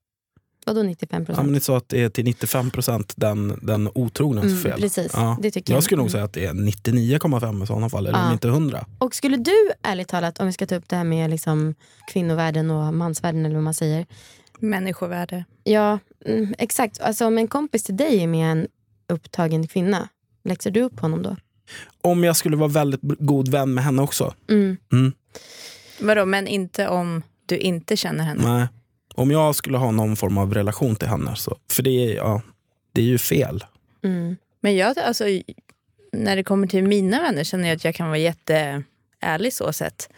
Vadå 0.68 0.82
95 0.82 1.08
ja, 1.10 1.18
men 1.18 1.26
procent? 1.26 1.52
ni 1.52 1.60
sa 1.60 1.76
att 1.76 1.88
det 1.88 2.02
är 2.02 2.08
till 2.08 2.24
95 2.24 2.70
procent 2.70 3.12
den, 3.16 3.58
den 3.62 3.88
otrognens 3.94 4.44
Mm, 4.44 4.58
fel. 4.62 4.80
precis, 4.80 5.10
Ja. 5.14 5.38
det 5.42 5.50
tycker 5.50 5.72
jag. 5.72 5.76
Jag 5.76 5.84
skulle 5.84 6.02
nog 6.02 6.10
säga 6.10 6.24
att 6.24 6.32
det 6.32 6.44
är 6.46 6.52
99,5 6.54 7.62
i 7.62 7.66
sådana 7.66 7.88
fall, 7.88 8.06
eller 8.06 8.18
Ja. 8.18 8.26
om 8.26 8.32
inte 8.32 8.48
100. 8.48 8.86
Och 8.98 9.14
skulle 9.14 9.36
du, 9.36 9.70
ärligt 9.82 10.08
talat, 10.08 10.40
om 10.40 10.46
vi 10.46 10.52
ska 10.52 10.66
ta 10.66 10.74
upp 10.74 10.88
det 10.88 10.96
här 10.96 11.04
med 11.04 11.30
liksom 11.30 11.74
kvinnovärlden 12.12 12.70
och 12.70 12.94
mansvärlden 12.94 13.46
eller 13.46 13.54
vad 13.54 13.64
man 13.64 13.74
säger. 13.74 14.06
Människovärde. 14.58 15.44
Ja, 15.64 15.98
mm, 16.26 16.54
exakt. 16.58 17.00
Alltså 17.00 17.26
om 17.26 17.38
en 17.38 17.48
kompis 17.48 17.82
till 17.82 17.96
dig 17.96 18.22
är 18.22 18.26
med 18.26 18.52
en 18.52 18.66
upptagen 19.08 19.66
kvinna, 19.66 20.08
läxar 20.44 20.70
du 20.70 20.82
upp 20.82 21.00
honom 21.00 21.22
då? 21.22 21.36
Om 22.00 22.24
jag 22.24 22.36
skulle 22.36 22.56
vara 22.56 22.68
väldigt 22.68 23.00
god 23.02 23.48
vän 23.48 23.74
med 23.74 23.84
henne 23.84 24.02
också. 24.02 24.34
Mm. 24.50 24.76
Mm. 24.92 25.12
Vadå, 26.00 26.24
men 26.26 26.46
inte 26.48 26.88
om 26.88 27.22
du 27.46 27.56
inte 27.58 27.96
känner 27.96 28.24
henne? 28.24 28.58
Nej. 28.58 28.66
Om 29.18 29.30
jag 29.30 29.54
skulle 29.54 29.78
ha 29.78 29.90
någon 29.90 30.16
form 30.16 30.38
av 30.38 30.54
relation 30.54 30.96
till 30.96 31.08
henne, 31.08 31.36
så, 31.36 31.56
för 31.70 31.82
det 31.82 31.90
är, 31.90 32.16
ja, 32.16 32.42
det 32.92 33.00
är 33.00 33.04
ju 33.04 33.18
fel. 33.18 33.64
Mm. 34.04 34.36
Men 34.60 34.76
jag, 34.76 34.98
alltså, 34.98 35.24
när 36.12 36.36
det 36.36 36.44
kommer 36.44 36.66
till 36.66 36.84
mina 36.84 37.22
vänner 37.22 37.44
känner 37.44 37.68
jag 37.68 37.76
att 37.76 37.84
jag 37.84 37.94
kan 37.94 38.06
vara 38.06 38.18
jätteärlig 38.18 39.52
så 39.52 39.72
sett. 39.72 40.08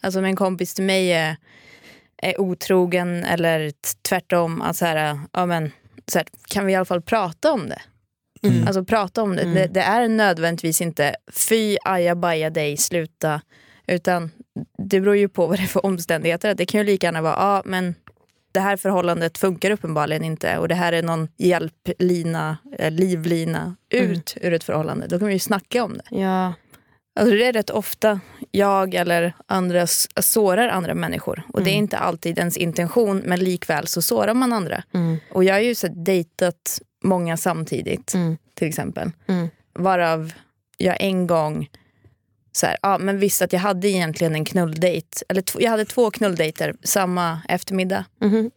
Alltså 0.00 0.18
om 0.18 0.24
en 0.24 0.36
kompis 0.36 0.74
till 0.74 0.84
mig 0.84 1.12
är, 1.12 1.36
är 2.16 2.40
otrogen 2.40 3.24
eller 3.24 3.72
tvärtom, 4.08 4.62
att 4.62 4.76
så 4.76 4.84
här, 4.84 5.20
ja, 5.32 5.46
men, 5.46 5.70
så 6.06 6.18
här, 6.18 6.28
kan 6.48 6.66
vi 6.66 6.72
i 6.72 6.76
alla 6.76 6.84
fall 6.84 7.02
prata 7.02 7.52
om 7.52 7.68
det? 7.68 7.82
Mm. 8.42 8.66
Alltså 8.66 8.84
prata 8.84 9.22
om 9.22 9.36
det. 9.36 9.42
Mm. 9.42 9.54
det. 9.54 9.66
Det 9.66 9.80
är 9.80 10.08
nödvändigtvis 10.08 10.80
inte 10.80 11.16
fy, 11.32 11.76
aja, 11.84 12.14
baja 12.14 12.50
dig, 12.50 12.76
sluta. 12.76 13.40
Utan 13.86 14.30
det 14.78 15.00
beror 15.00 15.16
ju 15.16 15.28
på 15.28 15.46
vad 15.46 15.58
det 15.58 15.62
är 15.62 15.66
för 15.66 15.86
omständigheter. 15.86 16.54
Det 16.54 16.66
kan 16.66 16.80
ju 16.80 16.86
lika 16.86 17.06
gärna 17.06 17.22
vara, 17.22 17.34
ja 17.34 17.62
men 17.64 17.94
det 18.52 18.60
här 18.60 18.76
förhållandet 18.76 19.38
funkar 19.38 19.70
uppenbarligen 19.70 20.24
inte 20.24 20.58
och 20.58 20.68
det 20.68 20.74
här 20.74 20.92
är 20.92 21.02
någon 21.02 21.28
hjälplina, 21.36 22.56
eh, 22.78 22.90
livlina 22.90 23.76
ut 23.90 24.36
ur 24.40 24.52
ett 24.52 24.64
förhållande. 24.64 25.06
Då 25.06 25.18
kan 25.18 25.28
vi 25.28 25.34
ju 25.34 25.38
snacka 25.40 25.84
om 25.84 25.92
det. 25.98 26.16
Ja, 26.20 26.52
Alltså 27.20 27.34
det 27.34 27.44
är 27.46 27.52
rätt 27.52 27.70
ofta 27.70 28.20
jag 28.50 28.94
eller 28.94 29.32
andra 29.46 29.86
sårar 30.20 30.68
andra 30.68 30.94
människor. 30.94 31.42
Och 31.52 31.62
det 31.62 31.70
är 31.70 31.72
Mm. 31.74 31.84
inte 31.84 31.98
alltid 31.98 32.38
ens 32.38 32.56
intention 32.56 33.18
men 33.18 33.40
likväl 33.40 33.86
så 33.86 34.02
sårar 34.02 34.34
man 34.34 34.52
andra. 34.52 34.82
mm. 34.94 35.16
Och 35.32 35.44
jag 35.44 35.54
har 35.54 35.60
ju 35.60 35.74
så 35.74 35.88
dejtat 35.88 36.80
många 37.04 37.36
samtidigt 37.36 38.14
Mm. 38.14 38.36
till 38.54 38.68
exempel. 38.68 39.10
Mm. 39.26 39.48
Varav 39.74 40.32
jag 40.76 40.96
en 41.00 41.26
gång 41.26 41.68
så 42.58 42.66
här, 42.66 42.76
ja, 42.82 42.98
men 42.98 43.18
visste 43.18 43.44
att 43.44 43.52
jag 43.52 43.60
hade 43.60 43.88
egentligen 43.88 44.34
en 44.34 44.44
knulldejt. 44.44 45.24
Eller 45.28 45.44
jag 45.58 45.70
hade 45.70 45.84
två 45.84 46.10
knulldejter 46.10 46.74
samma 46.82 47.40
eftermiddag. 47.48 48.04
Mhm. 48.20 48.50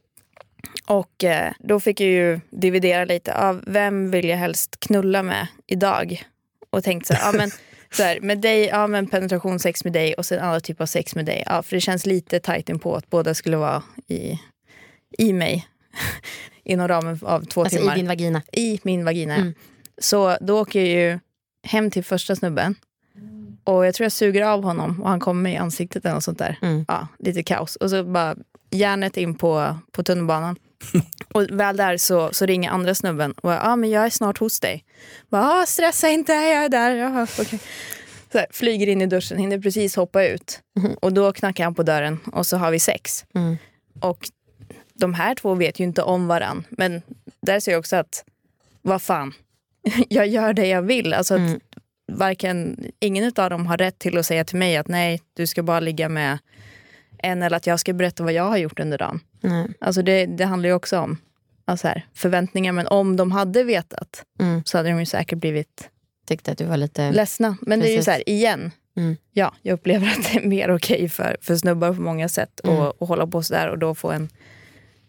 Och 0.86 1.24
eh, 1.24 1.54
då 1.60 1.80
fick 1.80 2.00
jag 2.00 2.10
ju 2.10 2.40
dividera 2.50 3.06
lite. 3.06 3.36
av 3.36 3.64
vem 3.68 4.12
vill 4.12 4.30
jag 4.30 4.38
helst 4.38 4.80
knulla 4.80 5.24
med 5.24 5.48
idag? 5.68 6.24
Och 6.70 6.84
tänkte 6.84 7.08
så 7.08 7.14
här, 7.14 7.32
ja, 7.32 7.38
men, 7.38 7.52
så 7.92 8.04
här, 8.04 8.20
med 8.20 8.38
dig, 8.42 8.66
ja 8.66 8.88
men 8.88 9.08
penetrationssex 9.08 9.84
med 9.84 9.94
dig 9.94 10.14
och 10.14 10.26
sen 10.26 10.40
andra 10.40 10.60
typ 10.60 10.82
av 10.82 10.86
sex 10.86 11.16
med 11.16 11.26
dig. 11.26 11.44
Ja, 11.46 11.64
för 11.64 11.76
det 11.76 11.82
känns 11.82 12.06
lite 12.06 12.40
tajt 12.40 12.82
på 12.82 12.96
att 12.96 13.10
båda 13.10 13.34
skulle 13.34 13.58
vara 13.58 13.84
i, 14.08 14.40
i 15.18 15.34
mig. 15.34 15.68
Inom 16.64 16.88
ramen 16.88 17.20
av 17.24 17.46
två 17.46 17.62
Alltså 17.64 17.78
timmar 17.78 17.96
i 17.96 17.98
din 17.98 18.08
vagina. 18.08 18.42
i 18.52 18.80
min 18.84 19.06
vagina. 19.06 19.36
Mm. 19.36 19.54
Så 19.98 20.38
då 20.42 20.62
åker 20.62 20.80
jag 20.80 20.88
ju 20.88 21.20
hem 21.64 21.92
till 21.92 22.04
första 22.04 22.36
snubben. 22.36 22.76
Och 23.64 23.86
jag 23.86 23.96
tror 23.96 24.06
jag 24.06 24.12
suger 24.12 24.42
av 24.42 24.64
honom 24.64 25.02
och 25.02 25.10
han 25.10 25.20
kommer 25.20 25.42
mig 25.42 25.54
i 25.54 25.58
ansiktet 25.58 26.06
eller 26.06 26.16
något 26.16 26.24
sånt 26.24 26.40
där. 26.40 26.58
Mm. 26.62 26.86
Ja, 26.88 27.08
lite 27.20 27.44
kaos. 27.44 27.76
Och 27.76 27.90
så 27.90 28.04
bara 28.04 28.36
järnet 28.70 29.18
in 29.18 29.36
på, 29.36 29.78
på 29.92 30.04
tunnelbanan. 30.04 30.56
och 31.34 31.42
väl 31.50 31.78
där 31.78 31.98
så, 31.98 32.30
så 32.34 32.46
ringer 32.46 32.70
andra 32.70 32.96
snubben 32.96 33.32
och 33.32 33.52
ja 33.52 33.60
ah, 33.62 33.76
men 33.76 33.90
jag 33.90 34.06
är 34.06 34.10
snart 34.10 34.38
hos 34.38 34.60
dig. 34.60 34.86
Bara, 35.30 35.62
ah, 35.62 35.66
stressa 35.66 36.10
inte, 36.10 36.34
jag 36.34 36.66
är 36.66 36.70
där. 36.70 36.96
Jaha, 36.96 37.28
okej. 37.40 37.60
Så 38.32 38.38
här, 38.38 38.48
flyger 38.52 38.88
in 38.88 39.02
i 39.02 39.06
duschen, 39.06 39.38
hinner 39.38 39.60
precis 39.60 39.96
hoppa 39.96 40.26
ut. 40.26 40.60
Mhm. 40.80 40.94
Och 41.02 41.14
då 41.14 41.34
knackar 41.34 41.64
han 41.64 41.76
på 41.76 41.84
dörren 41.84 42.20
och 42.34 42.46
så 42.46 42.58
har 42.58 42.72
vi 42.72 42.80
sex. 42.80 43.26
Mm. 43.36 43.58
Och 44.00 44.30
de 44.94 45.14
här 45.14 45.36
två 45.36 45.54
vet 45.54 45.80
ju 45.80 45.84
inte 45.84 46.02
om 46.02 46.28
varann. 46.28 46.64
Men 46.70 47.02
där 47.42 47.60
ser 47.60 47.72
jag 47.72 47.80
också 47.80 47.96
att, 47.96 48.24
vad 48.82 49.02
fan, 49.02 49.34
jag 50.10 50.28
gör 50.28 50.54
det 50.54 50.68
jag 50.68 50.82
vill. 50.82 51.14
Alltså 51.14 51.34
att 51.34 51.40
Mm. 51.40 51.60
Varken, 52.18 52.86
ingen 53.00 53.32
av 53.36 53.50
dem 53.50 53.68
har 53.68 53.78
rätt 53.78 54.00
till 54.00 54.18
att 54.18 54.26
säga 54.26 54.44
till 54.46 54.58
mig 54.58 54.78
att 54.78 54.88
nej, 54.88 55.22
du 55.34 55.48
ska 55.48 55.64
bara 55.64 55.80
ligga 55.80 56.10
med 56.10 56.38
en 57.24 57.44
eller 57.44 57.58
att 57.58 57.68
jag 57.68 57.80
ska 57.80 57.94
berätta 57.94 58.24
vad 58.24 58.34
jag 58.34 58.44
har 58.50 58.58
gjort 58.58 58.80
under 58.80 58.98
dagen. 58.98 59.20
Nej. 59.42 59.68
Alltså 59.80 60.02
det, 60.02 60.26
det 60.26 60.46
handlar 60.46 60.70
ju 60.70 60.76
också 60.76 61.00
om 61.00 61.18
alltså 61.66 61.88
här, 61.88 62.06
förväntningar. 62.14 62.72
Men 62.72 62.88
om 62.88 63.16
de 63.18 63.32
hade 63.32 63.64
vetat 63.64 64.24
Mm. 64.40 64.62
så 64.66 64.78
hade 64.78 64.90
de 64.90 65.00
ju 65.00 65.06
säkert 65.06 65.40
blivit 65.40 65.90
Tyckte 66.28 66.52
att 66.52 66.58
du 66.58 66.66
var 66.66 66.78
lite... 66.78 67.12
ledsna. 67.12 67.58
Men 67.62 67.80
det 67.80 67.86
är 67.86 67.90
ju 67.90 67.96
Precis. 67.96 68.06
så 68.06 68.12
här, 68.12 68.30
igen. 68.30 68.72
Mm. 68.98 69.18
Ja, 69.34 69.54
jag 69.62 69.74
upplever 69.74 70.08
att 70.08 70.32
det 70.34 70.40
är 70.40 70.48
mer 70.48 70.76
okej 70.76 71.10
för, 71.10 71.38
för 71.42 71.56
snubbar 71.56 71.94
på 71.94 72.02
många 72.02 72.30
sätt 72.30 72.62
Mm. 72.64 72.80
att 72.80 73.02
att 73.02 73.08
hålla 73.08 73.28
på 73.28 73.44
sådär 73.44 73.70
och 73.70 73.80
då 73.80 73.96
få 73.96 74.12
en 74.12 74.30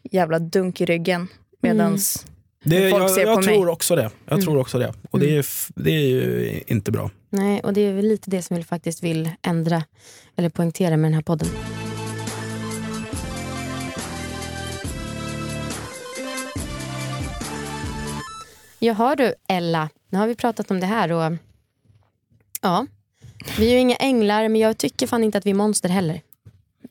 jävla 0.02 0.38
dunk 0.38 0.80
i 0.80 0.84
ryggen. 0.84 1.28
Medans 1.60 2.26
Det, 2.64 2.90
Folk 2.90 3.03
jag 3.03 3.11
ser 3.11 3.20
jag 3.27 3.35
på 3.35 3.40
mig. 3.40 3.55
tror 3.55 3.68
också 3.68 3.96
det. 3.96 4.11
Jag 4.25 4.33
Mm. 4.33 4.44
tror 4.44 4.59
också 4.59 4.79
det. 4.79 4.92
Och 5.11 5.18
det, 5.18 5.37
är, 5.37 5.40
f- 5.40 5.68
det 5.75 5.90
är 5.90 6.01
ju 6.09 6.61
inte 6.66 6.90
bra. 6.92 7.11
Nej, 7.31 7.61
och 7.61 7.72
det 7.72 7.81
är 7.81 7.92
väl 7.92 8.09
lite 8.09 8.31
det 8.31 8.42
som 8.42 8.57
vi 8.57 8.62
faktiskt 8.64 9.03
vill 9.03 9.31
ändra 9.42 9.83
eller 10.37 10.48
poängtera 10.48 10.96
med 10.96 11.05
den 11.11 11.14
här 11.14 11.22
podden. 11.22 11.48
Jaha 18.79 19.16
du 19.16 19.35
Ella, 19.48 19.88
nu 20.11 20.18
har 20.18 20.27
vi 20.27 20.35
pratat 20.35 20.70
om 20.70 20.81
det 20.81 20.87
här 20.87 21.12
och 21.12 21.33
ja, 22.62 22.87
vi 23.59 23.68
är 23.68 23.72
ju 23.72 23.79
inga 23.79 23.96
änglar 23.96 24.48
men 24.48 24.61
jag 24.61 24.79
tycker 24.79 25.07
fan 25.07 25.25
inte 25.25 25.38
att 25.38 25.46
vi 25.46 25.51
är 25.51 25.55
monster 25.55 25.88
heller. 25.88 26.20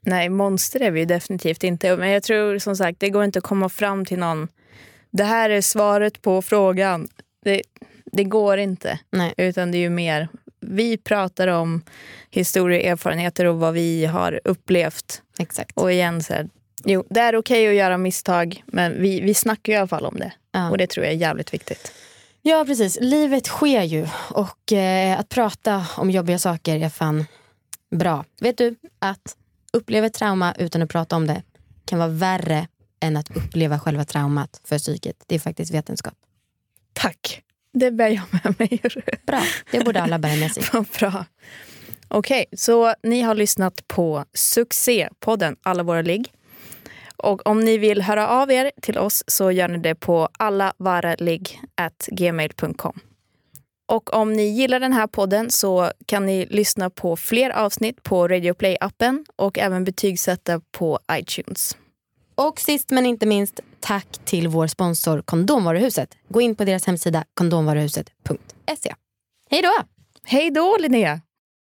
Nej, 0.02 0.30
monster 0.30 0.80
är 0.82 0.92
vi 0.92 1.00
ju 1.00 1.06
definitivt 1.06 1.64
inte. 1.64 1.98
Men 1.98 2.10
jag 2.10 2.24
tror 2.24 2.60
som 2.60 2.76
sagt, 2.76 3.00
det 3.00 3.10
går 3.10 3.24
inte 3.24 3.40
att 3.40 3.46
komma 3.46 3.70
fram 3.70 4.06
till 4.06 4.20
någon. 4.20 4.48
Det 5.12 5.24
här 5.24 5.50
är 5.50 5.62
svaret 5.62 6.22
på 6.22 6.42
frågan. 6.42 7.08
Det, 7.44 7.62
det 8.12 8.24
går 8.24 8.58
inte. 8.58 9.00
Nej. 9.12 9.34
Utan 9.38 9.72
det 9.72 9.78
är 9.78 9.80
ju 9.80 9.90
mer, 9.90 10.28
vi 10.60 10.98
pratar 10.98 11.48
om 11.48 11.82
historier, 12.30 12.92
erfarenheter 12.92 13.46
och 13.46 13.60
vad 13.60 13.74
vi 13.74 14.06
har 14.06 14.40
upplevt. 14.44 15.22
Exakt. 15.40 15.78
Och 15.78 15.92
igen, 15.92 16.24
så 16.24 16.34
här, 16.34 16.50
jo, 16.86 17.06
det 17.10 17.20
är 17.20 17.36
okej 17.36 17.68
att 17.68 17.76
göra 17.76 17.98
misstag, 17.98 18.64
men 18.66 19.02
vi, 19.02 19.22
vi 19.22 19.34
snackar 19.34 19.74
ju 19.74 19.78
i 19.78 19.80
alla 19.80 19.88
fall 19.88 20.06
om 20.06 20.20
det. 20.20 20.34
Ja. 20.52 20.70
Och 20.70 20.78
det 20.78 20.88
tror 20.88 21.06
jag 21.06 21.14
är 21.14 21.18
jävligt 21.18 21.54
viktigt. 21.54 21.92
Ja 22.42 22.66
precis, 22.66 22.98
livet 23.02 23.46
sker 23.46 23.84
ju 23.84 24.08
och 24.30 24.74
eh, 24.74 25.20
att 25.20 25.30
prata 25.30 25.86
om 25.98 26.12
jobbiga 26.12 26.40
saker 26.40 26.80
är 26.80 26.90
fan 26.90 27.26
bra. 27.92 28.26
Vet 28.40 28.58
du 28.58 28.76
att 29.00 29.38
uppleva 29.74 30.10
trauma 30.10 30.56
utan 30.60 30.82
att 30.82 30.90
prata 30.90 31.16
om 31.16 31.28
det 31.28 31.44
kan 31.86 32.00
vara 32.00 32.10
värre 32.10 32.68
än 33.02 33.18
att 33.18 33.38
uppleva 33.38 33.80
själva 33.80 34.06
traumat 34.06 34.62
för 34.64 34.78
psyket. 34.78 35.16
Det 35.28 35.36
är 35.36 35.40
faktiskt 35.40 35.74
vetenskap. 35.74 36.14
Tack. 36.94 37.44
Det 37.74 37.92
bär 37.92 38.08
jag 38.08 38.24
med 38.32 38.56
mig. 38.60 38.82
Bra, 39.26 39.42
det 39.72 39.86
borde 39.86 40.02
alla 40.02 40.20
bära 40.20 40.36
med 40.36 40.52
sig. 40.52 40.64
Bra. 41.00 41.26
Okej, 42.08 42.46
så 42.58 42.94
ni 43.04 43.22
har 43.22 43.36
lyssnat 43.36 43.88
på 43.88 44.26
succépodden 44.34 45.56
Alla 45.64 45.84
våra 45.84 46.02
ligg. 46.02 46.34
Och 47.18 47.48
om 47.48 47.60
ni 47.60 47.78
vill 47.78 48.02
höra 48.02 48.28
av 48.28 48.52
er 48.52 48.72
till 48.82 48.98
oss 48.98 49.24
så 49.28 49.52
gör 49.52 49.68
ni 49.68 49.78
det 49.78 49.96
på 49.96 50.30
allavaraligg.gmail.com. 50.40 53.00
Och 53.86 54.14
om 54.14 54.34
ni 54.34 54.44
gillar 54.44 54.80
den 54.80 54.94
här 54.94 55.08
podden 55.08 55.50
så 55.50 55.92
kan 56.06 56.26
ni 56.26 56.46
lyssna 56.46 56.90
på 56.90 57.16
fler 57.16 57.50
avsnitt 57.50 58.04
på 58.04 58.28
Radio 58.28 58.54
Play-appen 58.54 59.26
och 59.36 59.60
även 59.60 59.84
betygsätta 59.84 60.62
på 60.72 61.00
iTunes. 61.12 61.78
Och 62.48 62.60
sist 62.60 62.92
men 62.92 63.06
inte 63.06 63.26
minst, 63.26 63.60
tack 63.80 64.08
till 64.26 64.48
vår 64.48 64.68
sponsor 64.68 65.22
Kondomvaruhuset. 65.22 66.18
Gå 66.30 66.42
in 66.42 66.56
på 66.56 66.64
deras 66.66 66.86
hemsida 66.88 67.24
kondomvaruhuset.se. 67.34 68.96
Hej 69.50 69.62
då! 69.62 69.74
Hej 70.24 70.52
då 70.52 70.78
Linnea! 70.80 71.22